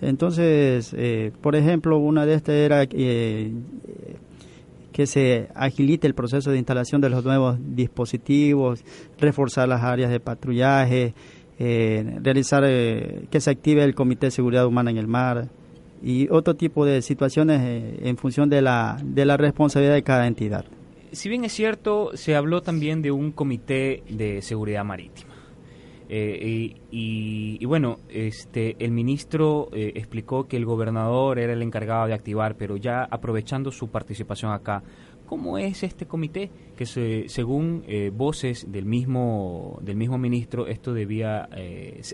Entonces, 0.00 0.94
eh, 0.96 1.32
por 1.40 1.56
ejemplo, 1.56 1.98
una 1.98 2.24
de 2.24 2.34
estas 2.34 2.54
era 2.54 2.84
eh, 2.90 3.52
que 4.92 5.06
se 5.06 5.48
agilite 5.54 6.06
el 6.06 6.14
proceso 6.14 6.50
de 6.50 6.58
instalación 6.58 7.00
de 7.00 7.10
los 7.10 7.24
nuevos 7.24 7.58
dispositivos, 7.60 8.82
reforzar 9.18 9.68
las 9.68 9.82
áreas 9.82 10.10
de 10.10 10.20
patrullaje, 10.20 11.14
eh, 11.58 12.18
realizar 12.22 12.62
que 12.62 13.40
se 13.40 13.50
active 13.50 13.84
el 13.84 13.94
Comité 13.94 14.26
de 14.26 14.30
Seguridad 14.30 14.66
Humana 14.66 14.90
en 14.90 14.96
el 14.96 15.06
Mar 15.06 15.48
y 16.02 16.30
otro 16.30 16.56
tipo 16.56 16.86
de 16.86 17.02
situaciones 17.02 18.00
en 18.02 18.16
función 18.16 18.48
de 18.48 18.62
la, 18.62 18.98
de 19.04 19.26
la 19.26 19.36
responsabilidad 19.36 19.94
de 19.94 20.02
cada 20.02 20.26
entidad. 20.26 20.64
Si 21.12 21.28
bien 21.28 21.44
es 21.44 21.52
cierto, 21.52 22.12
se 22.14 22.36
habló 22.36 22.62
también 22.62 23.02
de 23.02 23.10
un 23.10 23.32
Comité 23.32 24.02
de 24.08 24.40
Seguridad 24.40 24.84
Marítima. 24.84 25.29
Eh, 26.12 26.74
y, 26.90 27.64
bueno, 27.66 28.00
este, 28.08 28.74
el 28.80 28.90
ministro 28.90 29.68
eh, 29.72 29.92
explicó 29.94 30.48
que 30.48 30.56
el 30.56 30.64
gobernador 30.64 31.38
era 31.38 31.52
el 31.52 31.62
encargado 31.62 32.08
de 32.08 32.14
activar, 32.14 32.56
pero 32.56 32.76
ya 32.76 33.04
aprovechando 33.04 33.70
su 33.70 33.90
participación 33.90 34.50
acá, 34.50 34.82
¿cómo 35.26 35.56
es 35.56 35.84
este 35.84 36.06
comité? 36.06 36.50
Que 36.76 36.84
según 36.84 37.84
eh, 37.86 38.10
voces 38.12 38.72
del 38.72 38.86
mismo, 38.86 39.78
del 39.82 39.94
mismo 39.94 40.18
ministro, 40.18 40.66
esto 40.66 40.92
debía, 40.92 41.48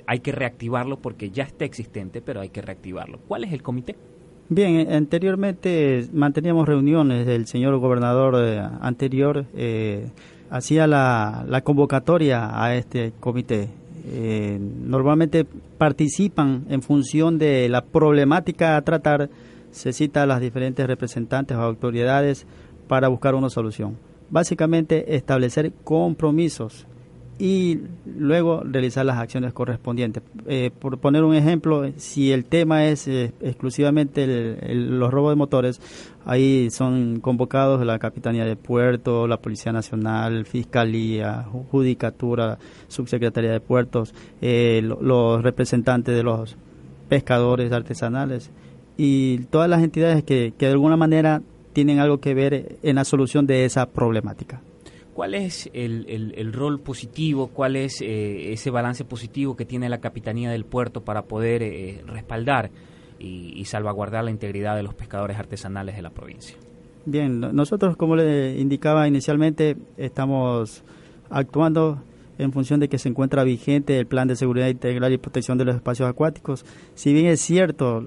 hay 0.06 0.20
que 0.20 0.32
reactivarlo 0.32 0.98
porque 0.98 1.30
ya 1.30 1.44
está 1.44 1.64
existente, 1.64 2.20
pero 2.20 2.42
hay 2.42 2.50
que 2.50 2.60
reactivarlo. 2.60 3.18
¿Cuál 3.26 3.44
es 3.44 3.52
el 3.54 3.62
comité? 3.62 3.96
Bien, 4.50 4.92
anteriormente 4.92 6.06
manteníamos 6.12 6.68
reuniones 6.68 7.24
del 7.24 7.46
señor 7.46 7.78
gobernador 7.78 8.36
anterior, 8.82 9.46
hacía 10.50 10.86
la 10.86 11.62
convocatoria 11.64 12.62
a 12.62 12.76
este 12.76 13.14
comité 13.18 13.70
eh, 14.08 14.58
normalmente 14.60 15.44
participan 15.78 16.64
en 16.68 16.80
función 16.82 17.38
de 17.38 17.68
la 17.68 17.82
problemática 17.84 18.76
a 18.76 18.82
tratar, 18.82 19.30
se 19.72 19.92
cita 19.92 20.22
a 20.22 20.26
las 20.26 20.40
diferentes 20.40 20.86
representantes 20.86 21.56
o 21.56 21.62
autoridades 21.62 22.46
para 22.86 23.08
buscar 23.08 23.34
una 23.34 23.50
solución. 23.50 23.96
Básicamente 24.30 25.16
establecer 25.16 25.72
compromisos 25.84 26.86
y 27.38 27.80
luego 28.06 28.62
realizar 28.64 29.04
las 29.04 29.18
acciones 29.18 29.52
correspondientes. 29.52 30.22
Eh, 30.46 30.70
por 30.78 30.98
poner 30.98 31.22
un 31.22 31.34
ejemplo, 31.34 31.90
si 31.96 32.32
el 32.32 32.44
tema 32.44 32.86
es 32.86 33.06
eh, 33.08 33.32
exclusivamente 33.40 34.26
los 34.74 35.12
robos 35.12 35.32
de 35.32 35.36
motores, 35.36 35.80
ahí 36.24 36.70
son 36.70 37.20
convocados 37.20 37.84
la 37.84 37.98
Capitanía 37.98 38.46
de 38.46 38.56
Puerto, 38.56 39.26
la 39.26 39.36
Policía 39.36 39.72
Nacional, 39.72 40.46
Fiscalía, 40.46 41.46
Judicatura, 41.70 42.58
Subsecretaría 42.88 43.52
de 43.52 43.60
Puertos, 43.60 44.14
eh, 44.40 44.80
los 44.82 45.42
representantes 45.42 46.16
de 46.16 46.22
los 46.22 46.56
pescadores 47.08 47.70
artesanales 47.70 48.50
y 48.96 49.38
todas 49.50 49.68
las 49.68 49.82
entidades 49.82 50.24
que, 50.24 50.54
que 50.56 50.66
de 50.66 50.72
alguna 50.72 50.96
manera 50.96 51.42
tienen 51.74 51.98
algo 51.98 52.18
que 52.18 52.32
ver 52.32 52.78
en 52.82 52.96
la 52.96 53.04
solución 53.04 53.46
de 53.46 53.66
esa 53.66 53.84
problemática. 53.84 54.62
¿Cuál 55.16 55.32
es 55.32 55.70
el, 55.72 56.34
el, 56.36 56.52
rol 56.52 56.78
positivo, 56.78 57.46
cuál 57.48 57.76
es 57.76 58.02
eh, 58.02 58.52
ese 58.52 58.68
balance 58.70 59.02
positivo 59.06 59.56
que 59.56 59.64
tiene 59.64 59.88
la 59.88 59.96
Capitanía 59.96 60.50
del 60.50 60.66
Puerto 60.66 61.04
para 61.04 61.22
poder 61.22 61.62
eh, 61.62 62.02
respaldar 62.06 62.70
y, 63.18 63.64
salvaguardar 63.64 64.24
la 64.24 64.30
integridad 64.30 64.76
de 64.76 64.82
los 64.82 64.92
pescadores 64.92 65.38
artesanales 65.38 65.96
de 65.96 66.02
la 66.02 66.10
provincia? 66.10 66.58
Bien, 67.06 67.40
nosotros, 67.40 67.96
como 67.96 68.14
le 68.14 68.60
indicaba 68.60 69.08
inicialmente, 69.08 69.78
estamos 69.96 70.84
actuando 71.30 72.02
en 72.38 72.52
función 72.52 72.80
de 72.80 72.88
que 72.88 72.98
se 72.98 73.08
encuentra 73.08 73.44
vigente 73.44 73.98
el 73.98 74.06
Plan 74.06 74.28
de 74.28 74.36
Seguridad 74.36 74.68
Integral 74.68 75.12
y 75.12 75.18
Protección 75.18 75.58
de 75.58 75.64
los 75.64 75.74
Espacios 75.74 76.08
Acuáticos. 76.08 76.64
Si 76.94 77.12
bien 77.12 77.26
es 77.26 77.40
cierto, 77.40 78.04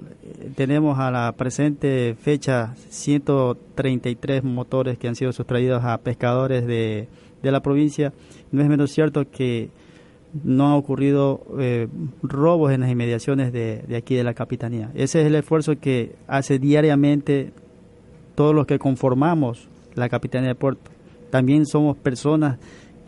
tenemos 0.55 0.99
a 0.99 1.11
la 1.11 1.31
presente 1.33 2.15
fecha 2.19 2.75
133 2.89 4.43
motores 4.43 4.97
que 4.97 5.07
han 5.07 5.15
sido 5.15 5.31
sustraídos 5.31 5.83
a 5.83 5.97
pescadores 5.99 6.65
de, 6.65 7.07
la 7.41 7.61
provincia, 7.61 8.13
no 8.51 8.61
es 8.61 8.69
menos 8.69 8.91
cierto 8.91 9.29
que 9.29 9.69
no 10.43 10.67
ha 10.67 10.75
ocurrido 10.75 11.41
eh, 11.59 11.87
robos 12.21 12.71
en 12.71 12.81
las 12.81 12.91
inmediaciones 12.91 13.51
de, 13.51 13.83
de 13.87 13.95
aquí 13.95 14.13
de 14.13 14.23
la 14.23 14.35
Capitanía. 14.35 14.91
Ese 14.93 15.21
es 15.21 15.27
el 15.27 15.35
esfuerzo 15.35 15.79
que 15.79 16.15
hace 16.27 16.59
diariamente 16.59 17.51
todos 18.35 18.53
los 18.53 18.67
que 18.67 18.77
conformamos 18.77 19.67
la 19.95 20.07
Capitanía 20.07 20.49
de 20.49 20.55
Puerto. 20.55 20.91
También 21.29 21.65
somos 21.65 21.97
personas 21.97 22.57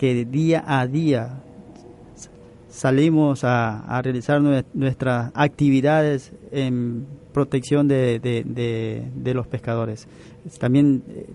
que 0.01 0.25
día 0.25 0.63
a 0.65 0.87
día 0.87 1.43
salimos 2.69 3.43
a, 3.43 4.01
realizar 4.03 4.41
nuestras 4.73 5.31
actividades 5.35 6.31
en 6.51 7.05
protección 7.31 7.87
de, 7.87 9.31
los 9.35 9.45
pescadores. 9.45 10.07
También 10.59 11.03
eh, 11.07 11.27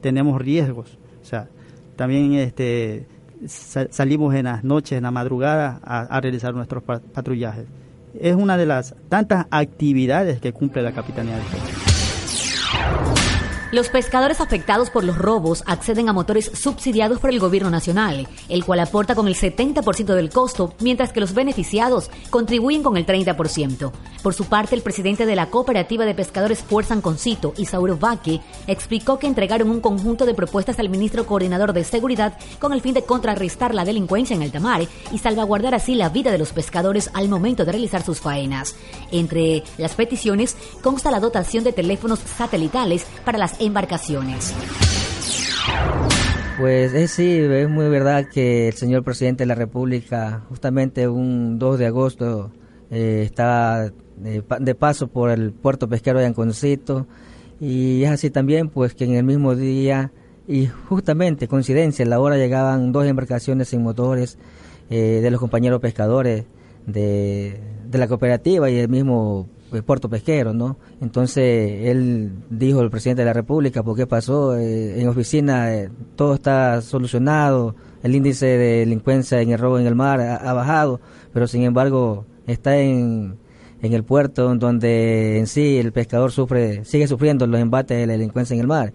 tenemos 0.00 0.40
riesgos, 0.40 0.96
o 1.20 1.26
sea, 1.26 1.50
también 1.96 2.32
este, 2.32 3.04
salimos 3.46 4.34
en 4.34 4.46
las 4.46 4.64
noches, 4.64 4.92
en 4.92 5.02
la 5.02 5.10
madrugada 5.10 5.78
a, 5.84 6.18
realizar 6.22 6.54
nuestros 6.54 6.82
patrullajes. 6.82 7.66
Es 8.18 8.34
una 8.34 8.56
de 8.56 8.64
las 8.64 8.94
tantas 9.10 9.44
actividades 9.50 10.40
que 10.40 10.54
cumple 10.54 10.80
la 10.80 10.92
Capitanía 10.92 11.36
de 11.36 11.42
Puerto. 11.42 11.89
Los 13.72 13.88
pescadores 13.88 14.40
afectados 14.40 14.90
por 14.90 15.04
los 15.04 15.16
robos 15.16 15.62
acceden 15.64 16.08
a 16.08 16.12
motores 16.12 16.50
subsidiados 16.54 17.20
por 17.20 17.30
el 17.30 17.38
gobierno 17.38 17.70
nacional, 17.70 18.26
el 18.48 18.64
cual 18.64 18.80
aporta 18.80 19.14
con 19.14 19.28
el 19.28 19.36
70% 19.36 20.16
del 20.16 20.30
costo, 20.30 20.74
mientras 20.80 21.12
que 21.12 21.20
los 21.20 21.34
beneficiados 21.34 22.10
contribuyen 22.30 22.82
con 22.82 22.96
el 22.96 23.06
30%. 23.06 23.92
Por 24.24 24.34
su 24.34 24.46
parte, 24.46 24.74
el 24.74 24.82
presidente 24.82 25.24
de 25.24 25.36
la 25.36 25.50
Cooperativa 25.50 26.04
de 26.04 26.16
Pescadores 26.16 26.64
Fuerzan 26.64 27.00
Concito, 27.00 27.54
Isauro 27.58 27.96
Vaque, 27.96 28.40
explicó 28.66 29.20
que 29.20 29.28
entregaron 29.28 29.70
un 29.70 29.80
conjunto 29.80 30.26
de 30.26 30.34
propuestas 30.34 30.80
al 30.80 30.88
ministro 30.88 31.24
coordinador 31.24 31.72
de 31.72 31.84
Seguridad 31.84 32.36
con 32.58 32.72
el 32.72 32.80
fin 32.80 32.94
de 32.94 33.04
contrarrestar 33.04 33.72
la 33.72 33.84
delincuencia 33.84 34.34
en 34.34 34.42
el 34.42 34.50
Tamar 34.50 34.82
y 35.12 35.18
salvaguardar 35.18 35.76
así 35.76 35.94
la 35.94 36.08
vida 36.08 36.32
de 36.32 36.38
los 36.38 36.52
pescadores 36.52 37.08
al 37.14 37.28
momento 37.28 37.64
de 37.64 37.70
realizar 37.70 38.02
sus 38.02 38.18
faenas. 38.18 38.74
Entre 39.12 39.62
las 39.78 39.94
peticiones 39.94 40.56
consta 40.82 41.12
la 41.12 41.20
dotación 41.20 41.62
de 41.62 41.72
teléfonos 41.72 42.18
satelitales 42.18 43.06
para 43.24 43.38
las 43.38 43.59
embarcaciones. 43.60 44.54
Pues 46.58 46.92
es 46.92 47.12
sí, 47.12 47.38
es 47.38 47.68
muy 47.70 47.88
verdad 47.88 48.26
que 48.26 48.68
el 48.68 48.74
señor 48.74 49.02
presidente 49.02 49.44
de 49.44 49.46
la 49.46 49.54
República, 49.54 50.42
justamente 50.48 51.08
un 51.08 51.58
2 51.58 51.78
de 51.78 51.86
agosto, 51.86 52.50
eh, 52.90 53.22
está 53.24 53.90
de, 54.16 54.74
paso 54.74 55.08
por 55.08 55.30
el 55.30 55.52
puerto 55.52 55.88
pesquero 55.88 56.18
de 56.18 56.26
Anconcito, 56.26 57.06
y 57.60 58.02
es 58.02 58.10
así 58.10 58.30
también, 58.30 58.68
pues 58.68 58.94
que 58.94 59.04
en 59.04 59.14
el 59.14 59.24
mismo 59.24 59.54
día, 59.54 60.12
y 60.46 60.66
justamente 60.66 61.48
coincidencia, 61.48 62.02
en 62.02 62.10
la 62.10 62.20
hora 62.20 62.36
llegaban 62.36 62.92
dos 62.92 63.06
embarcaciones 63.06 63.68
sin 63.68 63.82
motores 63.82 64.36
eh, 64.90 65.20
de 65.22 65.30
los 65.30 65.40
compañeros 65.40 65.80
pescadores 65.80 66.44
de 66.86 67.58
la 67.92 68.08
cooperativa 68.08 68.68
y 68.68 68.78
el 68.78 68.88
mismo 68.88 69.48
pues, 69.70 69.82
puerto 69.82 70.08
pesquero, 70.08 70.52
¿no? 70.52 70.76
Entonces 71.00 71.88
él 71.88 72.32
dijo, 72.50 72.82
el 72.82 72.90
presidente 72.90 73.22
de 73.22 73.26
la 73.26 73.32
República, 73.32 73.82
¿por 73.82 73.96
qué 73.96 74.06
pasó? 74.06 74.56
Eh, 74.56 75.00
en 75.00 75.08
oficina 75.08 75.74
eh, 75.74 75.90
todo 76.16 76.34
está 76.34 76.82
solucionado, 76.82 77.74
el 78.02 78.14
índice 78.14 78.46
de 78.46 78.78
delincuencia 78.80 79.40
en 79.40 79.50
el 79.50 79.58
robo 79.58 79.78
en 79.78 79.86
el 79.86 79.94
mar 79.94 80.20
ha, 80.20 80.52
bajado, 80.52 81.00
pero 81.32 81.46
sin 81.46 81.62
embargo 81.62 82.24
está 82.46 82.78
en, 82.78 83.36
en 83.82 83.92
el 83.92 84.04
puerto 84.04 84.54
donde 84.56 85.38
en 85.38 85.46
sí 85.46 85.78
el 85.78 85.92
pescador 85.92 86.32
sufre, 86.32 86.84
sigue 86.84 87.06
sufriendo 87.06 87.46
los 87.46 87.60
embates 87.60 87.96
de 87.96 88.06
la 88.06 88.14
delincuencia 88.14 88.54
en 88.54 88.60
el 88.60 88.66
mar. 88.66 88.92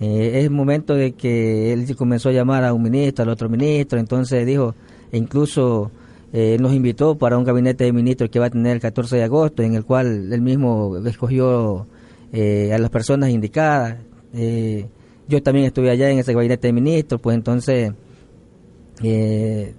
Eh, 0.00 0.38
es 0.38 0.44
el 0.44 0.50
momento 0.50 0.94
de 0.94 1.12
que 1.12 1.72
él 1.72 1.94
comenzó 1.96 2.30
a 2.30 2.32
llamar 2.32 2.64
a 2.64 2.72
un 2.72 2.82
ministro, 2.82 3.22
al 3.22 3.28
otro 3.28 3.48
ministro, 3.48 3.98
entonces 3.98 4.44
dijo, 4.46 4.74
e 5.12 5.18
incluso 5.18 5.90
eh, 6.36 6.56
nos 6.58 6.74
invitó 6.74 7.16
para 7.16 7.38
un 7.38 7.44
gabinete 7.44 7.84
de 7.84 7.92
ministros 7.92 8.28
que 8.28 8.40
va 8.40 8.46
a 8.46 8.50
tener 8.50 8.72
el 8.72 8.80
14 8.80 9.14
de 9.14 9.22
agosto, 9.22 9.62
en 9.62 9.76
el 9.76 9.84
cual 9.84 10.32
él 10.32 10.40
mismo 10.40 10.96
escogió 11.06 11.86
eh, 12.32 12.72
a 12.74 12.78
las 12.78 12.90
personas 12.90 13.30
indicadas. 13.30 13.98
Eh, 14.34 14.88
yo 15.28 15.40
también 15.44 15.66
estuve 15.66 15.90
allá 15.90 16.10
en 16.10 16.18
ese 16.18 16.34
gabinete 16.34 16.66
de 16.66 16.72
ministros, 16.72 17.20
pues 17.20 17.36
entonces 17.36 17.92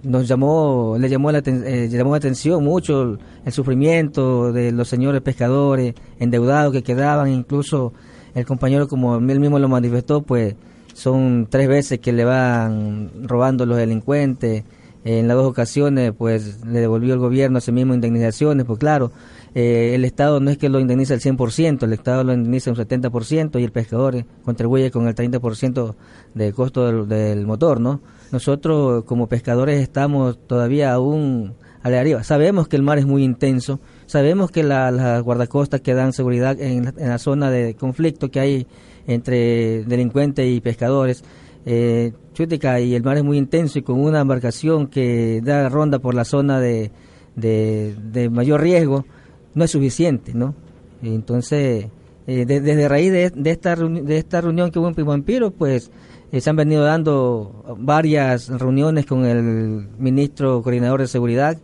nos 0.02 0.26
llamó, 0.26 0.96
le 0.98 1.10
llamó 1.10 1.30
la, 1.30 1.40
llamó 1.40 2.12
la 2.12 2.16
atención 2.16 2.64
mucho 2.64 3.18
el 3.44 3.52
sufrimiento 3.52 4.50
de 4.50 4.72
los 4.72 4.88
señores 4.88 5.20
pescadores 5.20 5.94
endeudados 6.18 6.72
que 6.72 6.82
quedaban, 6.82 7.28
incluso 7.28 7.92
el 8.34 8.46
compañero 8.46 8.88
como 8.88 9.16
él 9.16 9.40
mismo 9.40 9.58
lo 9.58 9.68
manifestó, 9.68 10.22
pues 10.22 10.54
son 10.94 11.48
tres 11.50 11.68
veces 11.68 11.98
que 11.98 12.14
le 12.14 12.24
van 12.24 13.10
robando 13.28 13.66
los 13.66 13.76
delincuentes 13.76 14.64
en 15.06 15.28
las 15.28 15.36
dos 15.36 15.46
ocasiones, 15.46 16.12
pues 16.18 16.64
le 16.64 16.80
devolvió 16.80 17.14
el 17.14 17.20
gobierno 17.20 17.58
a 17.58 17.60
ese 17.60 17.70
mismo 17.70 17.94
indemnizaciones, 17.94 18.66
pues 18.66 18.80
claro, 18.80 19.12
eh, 19.54 19.92
el 19.94 20.04
Estado 20.04 20.40
no 20.40 20.50
es 20.50 20.58
que 20.58 20.68
lo 20.68 20.80
indemniza 20.80 21.14
al 21.14 21.20
100%, 21.20 21.84
el 21.84 21.92
Estado 21.92 22.24
lo 22.24 22.32
indemniza 22.32 22.70
un 22.70 22.76
70% 22.76 23.60
y 23.60 23.64
el 23.64 23.70
pescador 23.70 24.26
contribuye 24.42 24.90
con 24.90 25.06
el 25.06 25.14
30% 25.14 25.94
del 26.34 26.52
costo 26.54 27.06
del, 27.06 27.46
motor, 27.46 27.80
¿no? 27.80 28.00
Nosotros 28.32 29.04
como 29.04 29.28
pescadores 29.28 29.80
estamos 29.80 30.44
todavía 30.48 30.92
aún 30.92 31.54
a 31.84 31.90
la 31.90 32.00
arriba. 32.00 32.24
Sabemos 32.24 32.66
que 32.66 32.74
el 32.74 32.82
mar 32.82 32.98
es 32.98 33.06
muy 33.06 33.22
intenso, 33.22 33.78
sabemos 34.06 34.50
que 34.50 34.64
las 34.64 35.22
guardacostas 35.22 35.82
que 35.82 35.94
dan 35.94 36.12
seguridad 36.14 36.60
en, 36.60 36.92
en 36.98 37.08
la 37.08 37.18
zona 37.18 37.48
de 37.52 37.74
conflicto 37.74 38.28
que 38.32 38.40
hay 38.40 38.66
entre 39.06 39.84
delincuentes 39.84 40.48
y 40.48 40.60
pescadores, 40.60 41.22
eh, 41.64 42.12
Y 42.38 42.94
el 42.94 43.02
mar 43.02 43.16
es 43.16 43.24
muy 43.24 43.38
intenso 43.38 43.78
y 43.78 43.82
con 43.82 43.98
una 43.98 44.20
embarcación 44.20 44.88
que 44.88 45.40
da 45.42 45.68
ronda 45.70 45.98
por 45.98 46.14
la 46.14 46.24
zona 46.24 46.60
de, 46.60 46.90
de, 47.34 48.28
mayor 48.30 48.60
riesgo, 48.60 49.06
no 49.54 49.64
es 49.64 49.70
suficiente, 49.70 50.34
¿no? 50.34 50.54
Entonces, 51.02 51.86
eh, 52.26 52.44
desde 52.44 52.88
raíz 52.88 53.10
de, 53.10 53.30
de, 53.30 53.50
esta, 53.50 53.74
de 53.74 54.18
esta 54.18 54.40
reunión 54.42 54.70
que 54.70 54.78
hubo 54.78 54.88
en 54.88 54.94
Pimampiro, 54.94 55.50
pues 55.50 55.90
eh, 56.30 56.40
se 56.42 56.50
han 56.50 56.56
venido 56.56 56.84
dando 56.84 57.76
varias 57.78 58.48
reuniones 58.48 59.06
con 59.06 59.24
el 59.24 59.88
ministro 59.98 60.62
coordinador 60.62 61.00
de 61.00 61.06
seguridad 61.06 61.56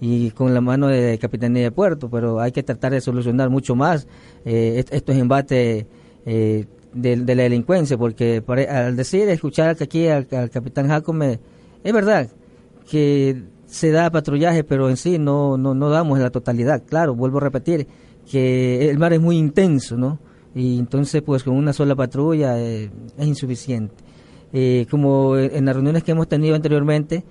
y 0.00 0.30
con 0.30 0.54
la 0.54 0.60
mano 0.60 0.86
de 0.86 1.18
Capitanía 1.18 1.64
de 1.64 1.70
Puerto, 1.72 2.08
pero 2.08 2.40
hay 2.40 2.52
que 2.52 2.62
tratar 2.62 2.92
de 2.92 3.00
solucionar 3.00 3.50
mucho 3.50 3.74
más 3.74 4.06
eh, 4.44 4.84
estos 4.90 5.16
embates 5.16 5.86
eh, 6.94 7.16
de, 7.16 7.34
la 7.34 7.42
delincuencia, 7.42 7.96
porque 7.98 8.42
al 8.68 8.96
decir, 8.96 9.28
escuchar 9.28 9.76
aquí 9.80 10.08
al, 10.08 10.26
capitán 10.26 10.88
Jacome, 10.88 11.40
es 11.82 11.92
verdad 11.92 12.28
que 12.88 13.44
se 13.66 13.90
da 13.90 14.10
patrullaje, 14.10 14.64
pero 14.64 14.90
en 14.90 14.96
sí 14.96 15.18
no, 15.18 15.56
no, 15.56 15.74
no 15.74 15.90
damos 15.90 16.18
la 16.18 16.30
totalidad. 16.30 16.82
Claro, 16.84 17.14
vuelvo 17.14 17.38
a 17.38 17.42
repetir 17.42 17.86
que 18.30 18.90
el 18.90 18.98
mar 18.98 19.12
es 19.12 19.20
muy 19.20 19.36
intenso, 19.36 19.96
¿no? 19.96 20.18
Y 20.54 20.78
entonces, 20.78 21.22
pues 21.22 21.44
con 21.44 21.54
una 21.54 21.72
sola 21.72 21.94
patrulla 21.94 22.58
eh, 22.58 22.90
es 23.16 23.26
insuficiente. 23.26 23.94
Eh, 24.52 24.86
como 24.90 25.36
en 25.36 25.64
las 25.64 25.74
reuniones 25.74 26.02
que 26.02 26.10
hemos 26.10 26.28
tenido 26.28 26.56
anteriormente, 26.56 27.24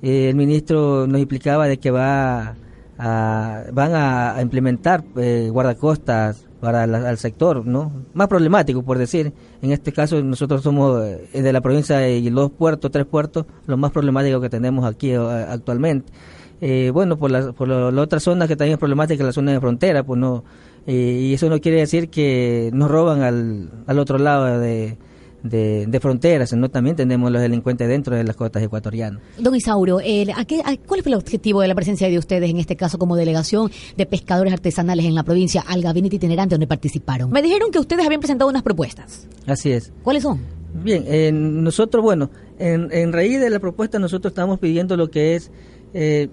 eh, 0.00 0.30
el 0.30 0.36
ministro 0.36 1.06
nos 1.06 1.18
explicaba 1.18 1.68
de 1.68 1.78
que 1.78 1.90
va 1.90 2.56
a, 2.98 3.64
van 3.72 3.92
a, 3.94 4.40
implementar 4.40 5.04
guardacostas 5.50 6.46
para 6.62 6.84
el 6.84 7.18
sector, 7.18 7.66
¿no? 7.66 7.90
Más 8.14 8.28
problemático, 8.28 8.84
por 8.84 8.96
decir. 8.96 9.32
En 9.62 9.72
este 9.72 9.90
caso, 9.90 10.22
nosotros 10.22 10.62
somos 10.62 11.04
eh, 11.04 11.42
de 11.42 11.52
la 11.52 11.60
provincia 11.60 12.08
y 12.08 12.30
los 12.30 12.52
puertos, 12.52 12.88
tres 12.92 13.04
puertos, 13.04 13.46
los 13.66 13.76
más 13.76 13.90
problemáticos 13.90 14.40
que 14.40 14.48
tenemos 14.48 14.84
aquí 14.84 15.10
eh, 15.10 15.16
actualmente. 15.16 16.12
Eh, 16.60 16.92
bueno, 16.94 17.16
por 17.16 17.32
la, 17.32 17.50
por 17.50 17.66
la, 17.66 18.00
otra 18.00 18.20
zona 18.20 18.46
que 18.46 18.54
también 18.54 18.74
es 18.74 18.78
problemática, 18.78 19.24
la 19.24 19.32
zona 19.32 19.50
de 19.50 19.58
frontera, 19.58 20.04
pues 20.04 20.20
no. 20.20 20.44
y 20.86 21.34
eso 21.34 21.50
no 21.50 21.60
quiere 21.60 21.78
decir 21.78 22.08
que 22.10 22.70
nos 22.72 22.88
roban 22.88 23.22
al, 23.22 23.68
al 23.88 23.98
otro 23.98 24.18
lado 24.18 24.60
de, 24.60 24.96
de, 25.42 25.98
fronteras, 26.00 26.50
sino 26.50 26.70
también 26.70 26.96
tenemos 26.96 27.30
los 27.30 27.40
delincuentes 27.42 27.88
dentro 27.88 28.16
de 28.16 28.24
las 28.24 28.36
costas 28.36 28.62
ecuatorianas. 28.62 29.20
Don 29.38 29.54
Isauro, 29.54 29.98
¿a 29.98 30.44
qué, 30.44 30.62
¿cuál 30.86 31.02
fue 31.02 31.12
el 31.12 31.18
objetivo 31.18 31.60
de 31.60 31.68
la 31.68 31.74
presencia 31.74 32.08
de 32.08 32.18
ustedes 32.18 32.50
en 32.50 32.58
este 32.58 32.76
caso 32.76 32.98
como 32.98 33.16
delegación 33.16 33.70
de 33.96 34.06
pescadores 34.06 34.52
artesanales 34.52 35.04
en 35.06 35.14
la 35.14 35.22
provincia 35.22 35.64
al 35.66 35.82
gabinete 35.82 36.16
itinerante 36.16 36.54
donde 36.54 36.66
participaron? 36.66 37.30
Me 37.30 37.42
dijeron 37.42 37.70
que 37.70 37.78
ustedes 37.78 38.04
habían 38.04 38.20
presentado 38.20 38.48
unas 38.50 38.62
propuestas. 38.62 39.26
Así 39.46 39.72
es. 39.72 39.92
¿Cuáles 40.02 40.22
son? 40.22 40.40
Bien, 40.74 41.62
nosotros, 41.62 42.02
bueno, 42.02 42.30
en, 42.58 42.88
en, 42.92 43.12
raíz 43.12 43.40
de 43.40 43.50
la 43.50 43.58
propuesta 43.58 43.98
nosotros 43.98 44.30
estamos 44.30 44.58
pidiendo 44.58 44.96
lo 44.96 45.10
que 45.10 45.34
es, 45.34 45.50
eh, 45.92 46.28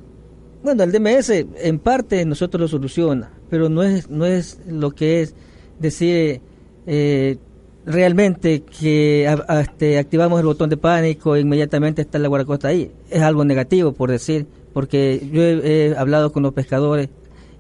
bueno, 0.63 0.83
el 0.83 0.91
DMS 0.91 1.29
en 1.29 1.79
parte 1.79 2.23
nosotros 2.25 2.61
lo 2.61 2.67
soluciona, 2.67 3.31
pero 3.49 3.67
no 3.67 3.83
es, 3.83 4.09
no 4.09 4.25
es 4.25 4.59
lo 4.67 4.91
que 4.91 5.21
es 5.21 5.35
decir... 5.79 6.41
Realmente 7.89 8.61
que 8.61 9.27
este, 9.61 9.97
activamos 9.97 10.39
el 10.39 10.45
botón 10.45 10.69
de 10.69 10.77
pánico 10.77 11.35
e 11.35 11.39
inmediatamente 11.39 12.03
está 12.03 12.19
la 12.19 12.27
guaracosta 12.27 12.67
ahí. 12.67 12.91
Es 13.09 13.23
algo 13.23 13.43
negativo, 13.43 13.93
por 13.93 14.11
decir, 14.11 14.45
porque 14.73 15.27
yo 15.33 15.41
he, 15.41 15.95
hablado 15.97 16.31
con 16.31 16.43
los 16.43 16.53
pescadores 16.53 17.09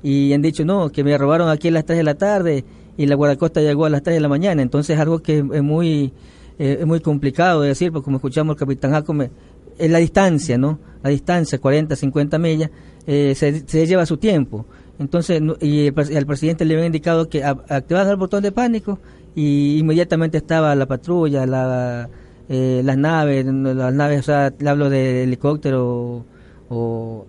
y 0.03 0.31
han 0.33 0.43
dicho, 0.43 0.63
no, 0.65 0.91
que 0.91 1.03
me 1.03 1.17
robaron 1.17 1.49
aquí 1.49 1.69
a 1.69 1.71
las 1.71 1.83
3 1.83 1.97
de 1.97 2.03
la 2.03 2.13
tarde 2.13 2.63
y 2.95 3.07
la 3.07 3.15
guaracosta 3.15 3.59
llegó 3.59 3.85
a 3.85 3.89
las 3.89 4.03
3 4.03 4.17
de 4.17 4.19
la 4.19 4.27
mañana. 4.27 4.61
Entonces 4.61 4.97
es 4.97 5.01
algo 5.01 5.17
que 5.17 5.39
es 5.39 5.63
muy, 5.63 6.13
eh, 6.59 6.77
es 6.79 6.85
muy 6.85 6.99
complicado 6.99 7.61
de 7.61 7.69
decir, 7.69 7.91
porque 7.91 8.05
como 8.05 8.17
escuchamos 8.17 8.53
el 8.53 8.59
capitán 8.59 8.91
Jacome, 8.91 9.31
es 9.79 9.89
la 9.89 9.97
distancia, 9.97 10.59
¿no? 10.59 10.77
La 11.01 11.09
distancia, 11.09 11.57
40, 11.57 11.95
50 11.95 12.37
millas, 12.37 12.69
eh, 13.07 13.33
se, 13.33 13.67
se, 13.67 13.87
lleva 13.87 14.05
su 14.05 14.17
tiempo. 14.17 14.67
Entonces, 14.99 15.41
y 15.59 15.87
el, 15.87 16.25
presidente 16.27 16.65
le 16.65 16.75
había 16.75 16.85
indicado 16.85 17.29
que 17.29 17.43
activaban 17.43 18.09
el 18.09 18.17
botón 18.17 18.43
de 18.43 18.51
pánico 18.51 18.99
y 19.35 19.77
inmediatamente 19.77 20.37
estaba 20.37 20.75
la 20.75 20.85
patrulla, 20.85 21.45
la, 21.45 22.09
eh, 22.47 22.81
las 22.83 22.97
naves, 22.97 23.45
las 23.45 23.93
naves, 23.93 24.19
o 24.21 24.23
sea, 24.23 24.53
le 24.57 24.69
hablo 24.69 24.89
de 24.89 25.23
helicóptero 25.23 26.25
o, 26.69 27.25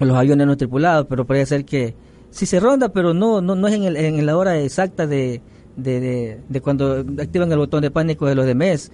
los 0.00 0.16
aviones 0.16 0.46
no 0.46 0.56
tripulados, 0.56 1.06
pero 1.08 1.26
podría 1.26 1.46
ser 1.46 1.64
que 1.64 1.94
sí 2.30 2.46
se 2.46 2.58
ronda, 2.58 2.88
pero 2.88 3.14
no 3.14 3.40
no, 3.40 3.54
no 3.54 3.68
es 3.68 3.74
en, 3.74 3.84
el, 3.84 3.96
en 3.96 4.24
la 4.26 4.36
hora 4.36 4.58
exacta 4.58 5.06
de, 5.06 5.40
de, 5.76 6.40
de, 6.48 6.60
cuando 6.60 7.04
activan 7.20 7.52
el 7.52 7.58
botón 7.58 7.82
de 7.82 7.90
pánico 7.90 8.26
de 8.26 8.34
los 8.34 8.46
de 8.46 8.54
mes. 8.54 8.90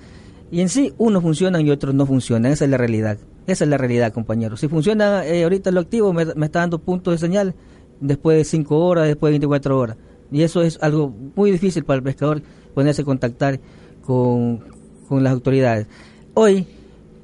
Y 0.51 0.61
en 0.61 0.69
sí, 0.69 0.93
unos 0.99 1.23
funcionan 1.23 1.67
y 1.67 1.71
otros 1.71 1.95
no 1.95 2.05
funcionan, 2.05 2.53
esa 2.53 2.65
es 2.65 2.71
la 2.71 2.79
realidad. 2.79 3.19
Esa 3.47 3.65
es 3.65 3.71
la 3.71 3.79
realidad, 3.79 4.13
compañeros. 4.13 4.61
Si 4.61 4.69
funciona 4.69 5.25
eh, 5.25 5.45
ahorita 5.45 5.71
lo 5.71 5.81
activo, 5.81 6.13
me, 6.13 6.27
me 6.35 6.47
está 6.47 6.61
dando 6.61 6.79
puntos 6.79 7.15
de 7.15 7.19
señal 7.19 7.55
después 8.01 8.37
de 8.37 8.45
5 8.45 8.79
horas, 8.79 9.07
después 9.07 9.31
de 9.31 9.33
24 9.35 9.79
horas 9.79 9.97
y 10.31 10.43
eso 10.43 10.63
es 10.63 10.79
algo 10.83 11.13
muy 11.37 11.51
difícil 11.51 11.85
para 11.85 11.99
el 11.99 12.03
pescador 12.03 12.43
ponerse 12.75 13.03
a 13.03 13.05
contactar 13.05 13.61
con, 14.03 14.61
las 15.11 15.33
autoridades. 15.33 15.87
Hoy, 16.35 16.67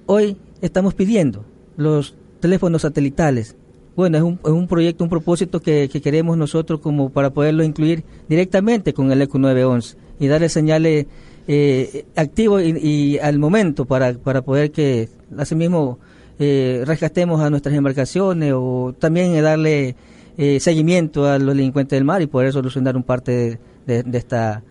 hoy 0.07 0.37
estamos 0.63 0.95
pidiendo 0.95 1.45
los 1.77 2.15
teléfonos 2.41 2.83
satelitales. 2.83 3.57
Bueno, 3.95 4.17
es 4.17 4.25
un, 4.25 4.41
es 4.45 4.51
un 4.51 4.67
proyecto, 4.67 5.05
un 5.05 5.11
propósito 5.11 5.61
que, 5.61 5.89
queremos 6.03 6.37
nosotros 6.37 6.81
como 6.81 7.11
para 7.11 7.31
poderlo 7.31 7.63
incluir 7.63 8.05
directamente 8.29 8.93
con 8.93 9.13
el 9.13 9.23
ECO 9.23 9.39
911 9.39 9.97
y 10.19 10.27
darle 10.27 10.49
señales 10.49 11.07
eh, 11.47 12.07
activos 12.17 12.63
y, 12.63 13.19
al 13.19 13.39
momento 13.39 13.85
para, 13.85 14.15
para 14.15 14.43
poder 14.43 14.73
que 14.73 15.11
asimismo 15.37 15.99
eh, 16.39 16.83
rescatemos 16.85 17.41
a 17.41 17.51
nuestras 17.51 17.75
embarcaciones 17.75 18.53
o 18.57 18.95
también 18.99 19.41
darle 19.43 19.95
eh, 20.37 20.59
seguimiento 20.59 21.27
a 21.27 21.39
los 21.39 21.55
delincuentes 21.55 21.97
del 21.97 22.05
mar 22.05 22.21
y 22.21 22.27
poder 22.27 22.53
solucionar 22.53 22.97
un 22.97 23.05
parte 23.05 23.61
de, 23.87 24.05
esta 24.15 24.65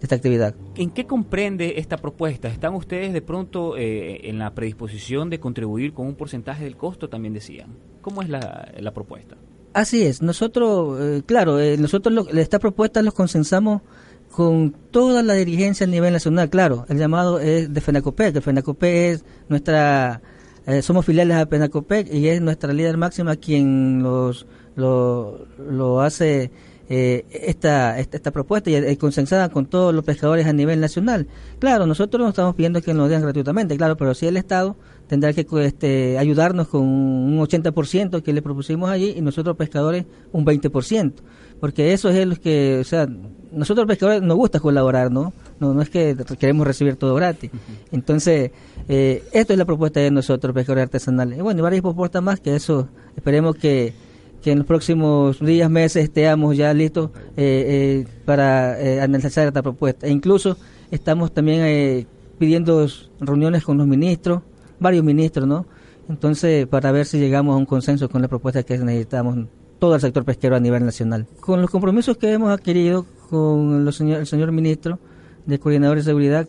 esta 0.00 0.14
actividad. 0.14 0.54
¿En 0.76 0.90
qué 0.92 1.06
comprende 1.06 1.74
esta 1.76 1.98
propuesta? 1.98 2.48
¿Están 2.48 2.74
ustedes 2.74 3.12
de 3.12 3.20
pronto 3.20 3.76
eh, 3.76 4.30
en 4.30 4.38
la 4.38 4.54
predisposición 4.54 5.28
de 5.28 5.38
contribuir 5.38 5.92
con 5.92 6.06
un 6.06 6.14
porcentaje 6.14 6.64
del 6.64 6.78
costo, 6.78 7.10
también 7.10 7.34
decían? 7.34 7.76
¿Cómo 8.00 8.22
es 8.22 8.30
la, 8.30 8.72
la 8.78 8.94
propuesta? 8.94 9.36
Así 9.74 10.02
es, 10.02 10.22
nosotros, 10.22 10.98
eh, 11.02 11.22
claro, 11.26 11.58
nosotros 11.78 12.28
esta 12.32 12.58
propuesta 12.58 13.02
los 13.02 13.12
consensamos 13.12 13.82
con 14.32 14.74
toda 14.90 15.22
la 15.22 15.34
dirigencia 15.34 15.84
a 15.84 15.90
nivel 15.90 16.14
nacional, 16.14 16.48
claro, 16.48 16.86
el 16.88 16.96
llamado 16.96 17.38
es 17.38 17.70
de 17.70 17.80
FENACOPEC, 17.82 18.40
FENACOPEC 18.40 18.94
es 19.12 19.24
nuestra, 19.50 20.22
somos 20.80 21.04
filiales 21.04 21.36
a 21.36 21.46
FENACOPEC 21.46 22.10
y 22.10 22.28
es 22.28 22.40
nuestra 22.40 22.72
líder 22.72 22.96
máxima 22.96 23.36
quien 23.36 24.02
los 24.02 24.46
lo, 24.76 25.46
lo 25.58 26.00
hace 26.00 26.50
eh, 26.92 27.24
esta, 27.30 28.00
esta, 28.00 28.32
propuesta 28.32 28.68
y, 28.68 28.74
es 28.74 28.98
consensada 28.98 29.48
con 29.48 29.66
todos 29.66 29.94
los 29.94 30.04
pescadores 30.04 30.46
a 30.46 30.52
nivel 30.52 30.80
nacional. 30.80 31.28
Claro, 31.60 31.86
nosotros 31.86 32.20
no 32.20 32.30
estamos 32.30 32.56
pidiendo 32.56 32.82
que 32.82 32.92
nos 32.92 33.08
den 33.08 33.22
gratuitamente, 33.22 33.76
claro, 33.76 33.96
pero 33.96 34.12
si 34.12 34.26
el 34.26 34.36
Estado 34.36 34.74
tendrá 35.06 35.32
que 35.32 35.46
este, 35.64 36.18
ayudarnos 36.18 36.66
con 36.66 36.82
un 36.82 37.38
80% 37.38 38.24
que 38.24 38.32
le 38.32 38.42
propusimos 38.42 38.90
allí 38.90 39.14
y 39.16 39.20
nosotros 39.20 39.56
pescadores 39.56 40.04
un 40.32 40.44
20%, 40.44 41.12
porque 41.60 41.92
eso 41.92 42.08
es 42.08 42.26
lo 42.26 42.34
que, 42.34 42.78
o 42.80 42.84
sea, 42.84 43.06
nosotros 43.52 43.86
pescadores 43.86 44.20
nos 44.20 44.36
gusta 44.36 44.58
colaborar, 44.58 45.12
¿no? 45.12 45.32
No, 45.60 45.72
no 45.72 45.82
es 45.82 45.90
que 45.90 46.16
queremos 46.40 46.66
recibir 46.66 46.96
todo 46.96 47.14
gratis. 47.14 47.52
Entonces, 47.92 48.50
eh, 48.88 49.22
esto 49.32 49.52
es 49.52 49.58
la 49.60 49.64
propuesta 49.64 50.00
de 50.00 50.10
nosotros, 50.10 50.52
pescadores 50.52 50.86
artesanales. 50.86 51.38
Y 51.38 51.42
bueno, 51.42 51.60
y 51.60 51.62
varias 51.62 51.82
propuestas 51.82 52.20
más 52.20 52.40
que 52.40 52.56
eso, 52.56 52.88
esperemos 53.16 53.54
que 53.54 53.92
que 54.40 54.52
en 54.52 54.58
los 54.58 54.66
próximos 54.66 55.38
días, 55.40 55.70
meses 55.70 56.04
estemos 56.04 56.56
ya 56.56 56.72
listos 56.72 57.10
eh, 57.36 58.04
eh, 58.06 58.06
para 58.24 58.80
eh, 58.80 59.00
analizar 59.00 59.46
esta 59.46 59.62
propuesta. 59.62 60.06
E 60.06 60.10
incluso 60.10 60.56
estamos 60.90 61.32
también 61.32 62.06
pidiendo 62.38 62.86
reuniones 63.20 63.64
con 63.64 63.76
los 63.78 63.86
ministros, 63.86 64.42
varios 64.78 65.04
ministros, 65.04 65.46
¿no? 65.46 65.66
Entonces, 66.08 66.66
para 66.66 66.90
ver 66.90 67.06
si 67.06 67.18
llegamos 67.18 67.54
a 67.54 67.58
un 67.58 67.66
consenso 67.66 68.08
con 68.08 68.22
la 68.22 68.28
propuesta 68.28 68.62
que 68.62 68.78
necesitamos 68.78 69.46
todo 69.78 69.94
el 69.94 70.00
sector 70.00 70.24
pesquero 70.24 70.56
a 70.56 70.60
nivel 70.60 70.84
nacional. 70.84 71.26
Con 71.40 71.60
los 71.60 71.70
compromisos 71.70 72.16
que 72.16 72.32
hemos 72.32 72.50
adquirido 72.50 73.06
con 73.28 73.86
el 73.86 74.26
señor 74.26 74.52
ministro 74.52 74.98
de 75.46 75.58
Coordinador 75.58 75.98
de 75.98 76.02
Seguridad, 76.02 76.48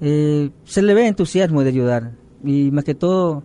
se 0.00 0.82
le 0.82 0.94
ve 0.94 1.06
entusiasmo 1.06 1.62
de 1.62 1.68
ayudar. 1.68 2.12
Y 2.42 2.70
más 2.70 2.84
que 2.84 2.94
todo, 2.94 3.44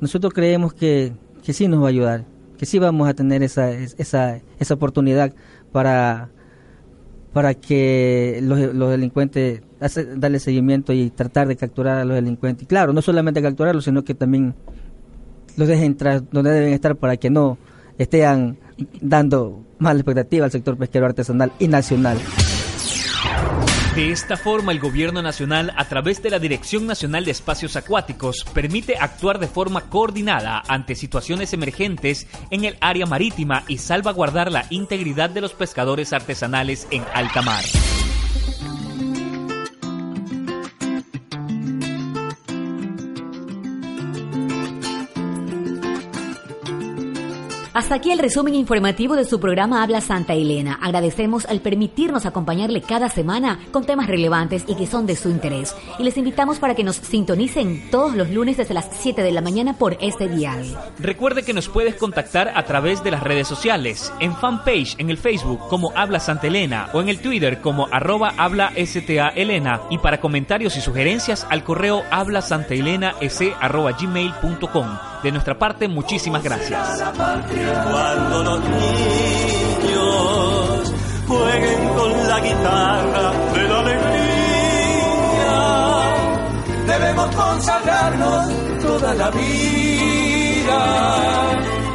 nosotros 0.00 0.34
creemos 0.34 0.74
que, 0.74 1.12
que 1.42 1.52
sí 1.52 1.68
nos 1.68 1.80
va 1.80 1.86
a 1.86 1.90
ayudar 1.90 2.31
que 2.62 2.66
sí 2.66 2.78
vamos 2.78 3.08
a 3.08 3.14
tener 3.14 3.42
esa, 3.42 3.72
esa, 3.72 4.38
esa 4.60 4.74
oportunidad 4.74 5.34
para, 5.72 6.28
para 7.32 7.54
que 7.54 8.38
los, 8.40 8.88
delincuentes, 8.88 9.62
darle 10.14 10.38
seguimiento 10.38 10.92
y 10.92 11.10
tratar 11.10 11.48
de 11.48 11.56
capturar 11.56 11.98
a 11.98 12.04
los 12.04 12.14
delincuentes. 12.14 12.62
Y 12.62 12.66
claro, 12.66 12.92
no 12.92 13.02
solamente 13.02 13.42
capturarlos, 13.42 13.82
sino 13.86 14.04
que 14.04 14.14
también 14.14 14.54
los 15.56 15.66
dejen 15.66 15.86
entrar 15.86 16.22
donde 16.30 16.52
deben 16.52 16.72
estar 16.72 16.94
para 16.94 17.16
que 17.16 17.30
no 17.30 17.58
estén 17.98 18.56
dando 19.00 19.64
mala 19.80 19.98
expectativa 19.98 20.44
al 20.44 20.52
sector 20.52 20.76
pesquero 20.76 21.06
artesanal 21.06 21.50
y 21.58 21.66
nacional. 21.66 22.16
De 23.94 24.10
esta 24.10 24.38
forma, 24.38 24.72
el 24.72 24.80
Gobierno 24.80 25.20
Nacional, 25.20 25.70
a 25.76 25.84
través 25.84 26.22
de 26.22 26.30
la 26.30 26.38
Dirección 26.38 26.86
Nacional 26.86 27.26
de 27.26 27.30
Espacios 27.30 27.76
Acuáticos, 27.76 28.42
permite 28.54 28.96
actuar 28.96 29.38
de 29.38 29.48
forma 29.48 29.90
coordinada 29.90 30.62
ante 30.66 30.94
situaciones 30.94 31.52
emergentes 31.52 32.26
en 32.50 32.64
el 32.64 32.78
área 32.80 33.04
marítima 33.04 33.64
y 33.68 33.76
salvaguardar 33.76 34.50
la 34.50 34.64
integridad 34.70 35.28
de 35.28 35.42
los 35.42 35.52
pescadores 35.52 36.14
artesanales 36.14 36.86
en 36.90 37.04
alta 37.12 37.42
mar. 37.42 37.62
Hasta 47.74 47.94
aquí 47.94 48.10
el 48.10 48.18
resumen 48.18 48.54
informativo 48.54 49.16
de 49.16 49.24
su 49.24 49.40
programa 49.40 49.82
Habla 49.82 50.02
Santa 50.02 50.34
Elena. 50.34 50.78
Agradecemos 50.82 51.46
al 51.46 51.62
permitirnos 51.62 52.26
acompañarle 52.26 52.82
cada 52.82 53.08
semana 53.08 53.60
con 53.70 53.86
temas 53.86 54.08
relevantes 54.08 54.64
y 54.66 54.74
que 54.74 54.86
son 54.86 55.06
de 55.06 55.16
su 55.16 55.30
interés. 55.30 55.74
Y 55.98 56.02
les 56.02 56.18
invitamos 56.18 56.58
para 56.58 56.74
que 56.74 56.84
nos 56.84 56.96
sintonicen 56.96 57.90
todos 57.90 58.14
los 58.14 58.28
lunes 58.28 58.58
desde 58.58 58.74
las 58.74 58.90
7 58.92 59.22
de 59.22 59.32
la 59.32 59.40
mañana 59.40 59.78
por 59.78 59.96
este 60.02 60.28
dial. 60.28 60.66
Recuerde 60.98 61.44
que 61.44 61.54
nos 61.54 61.70
puedes 61.70 61.94
contactar 61.94 62.52
a 62.54 62.62
través 62.66 63.02
de 63.02 63.10
las 63.10 63.22
redes 63.22 63.48
sociales, 63.48 64.12
en 64.20 64.36
fanpage 64.36 64.96
en 64.98 65.08
el 65.08 65.16
Facebook 65.16 65.60
como 65.70 65.92
Habla 65.96 66.20
Santa 66.20 66.48
Elena 66.48 66.90
o 66.92 67.00
en 67.00 67.08
el 67.08 67.20
Twitter 67.20 67.62
como 67.62 67.88
arroba 67.90 68.34
Habla 68.36 68.72
STA 68.76 69.28
Elena 69.28 69.80
y 69.88 69.96
para 69.96 70.20
comentarios 70.20 70.76
y 70.76 70.82
sugerencias 70.82 71.46
al 71.48 71.64
correo 71.64 72.02
habla 72.10 72.42
santa 72.42 72.74
elena 72.74 73.14
arroba 73.60 73.92
gmail.com. 73.92 74.86
De 75.22 75.30
nuestra 75.30 75.56
parte, 75.56 75.86
muchísimas 75.86 76.42
gracias 76.42 77.00
cuando 77.90 78.42
los 78.44 78.60
niños 78.60 80.02
jueguen 81.28 81.88
con 81.96 82.28
la 82.28 82.40
guitarra 82.40 83.32
de 83.54 83.68
la 83.68 83.78
alegría. 83.80 84.12
Debemos 86.86 87.34
consagrarnos 87.34 88.48
toda 88.82 89.14
la 89.14 89.30
vida 89.30 90.80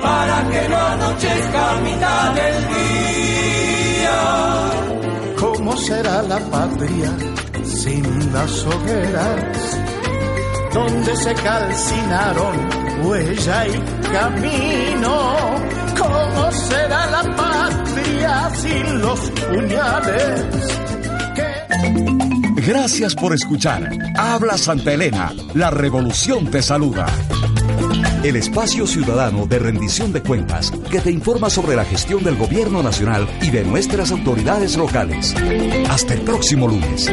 para 0.01 0.49
que 0.49 0.69
no 0.69 0.77
anochezca 0.77 1.71
a 1.71 1.80
mitad 1.82 2.34
del 2.34 2.67
día. 2.69 4.19
¿Cómo 5.39 5.77
será 5.77 6.21
la 6.23 6.39
patria 6.39 7.12
sin 7.63 8.34
las 8.34 8.65
hogueras? 8.65 9.77
Donde 10.73 11.15
se 11.15 11.34
calcinaron 11.34 12.87
huella 13.03 13.67
y 13.67 13.79
camino. 14.12 15.55
¿Cómo 15.97 16.51
será 16.51 17.07
la 17.07 17.36
patria 17.36 18.49
sin 18.55 19.01
los 19.01 19.19
puñales? 19.31 20.45
Gracias 22.67 23.15
por 23.15 23.33
escuchar. 23.33 23.89
Habla 24.17 24.57
Santa 24.57 24.93
Elena. 24.93 25.33
La 25.53 25.69
revolución 25.69 26.51
te 26.51 26.62
saluda. 26.62 27.07
El 28.23 28.36
espacio 28.36 28.86
ciudadano 28.86 29.45
de 29.45 29.60
rendición 29.60 30.12
de 30.12 30.21
cuentas 30.21 30.71
que 30.91 30.99
te 30.99 31.12
informa 31.12 31.49
sobre 31.49 31.77
la 31.77 31.86
gestión 31.86 32.23
del 32.23 32.36
gobierno 32.36 32.83
nacional 32.83 33.27
y 33.41 33.51
de 33.51 33.63
nuestras 33.63 34.12
autoridades 34.12 34.75
locales. 34.75 35.33
Hasta 35.89 36.13
el 36.13 36.21
próximo 36.21 36.67
lunes. 36.67 37.10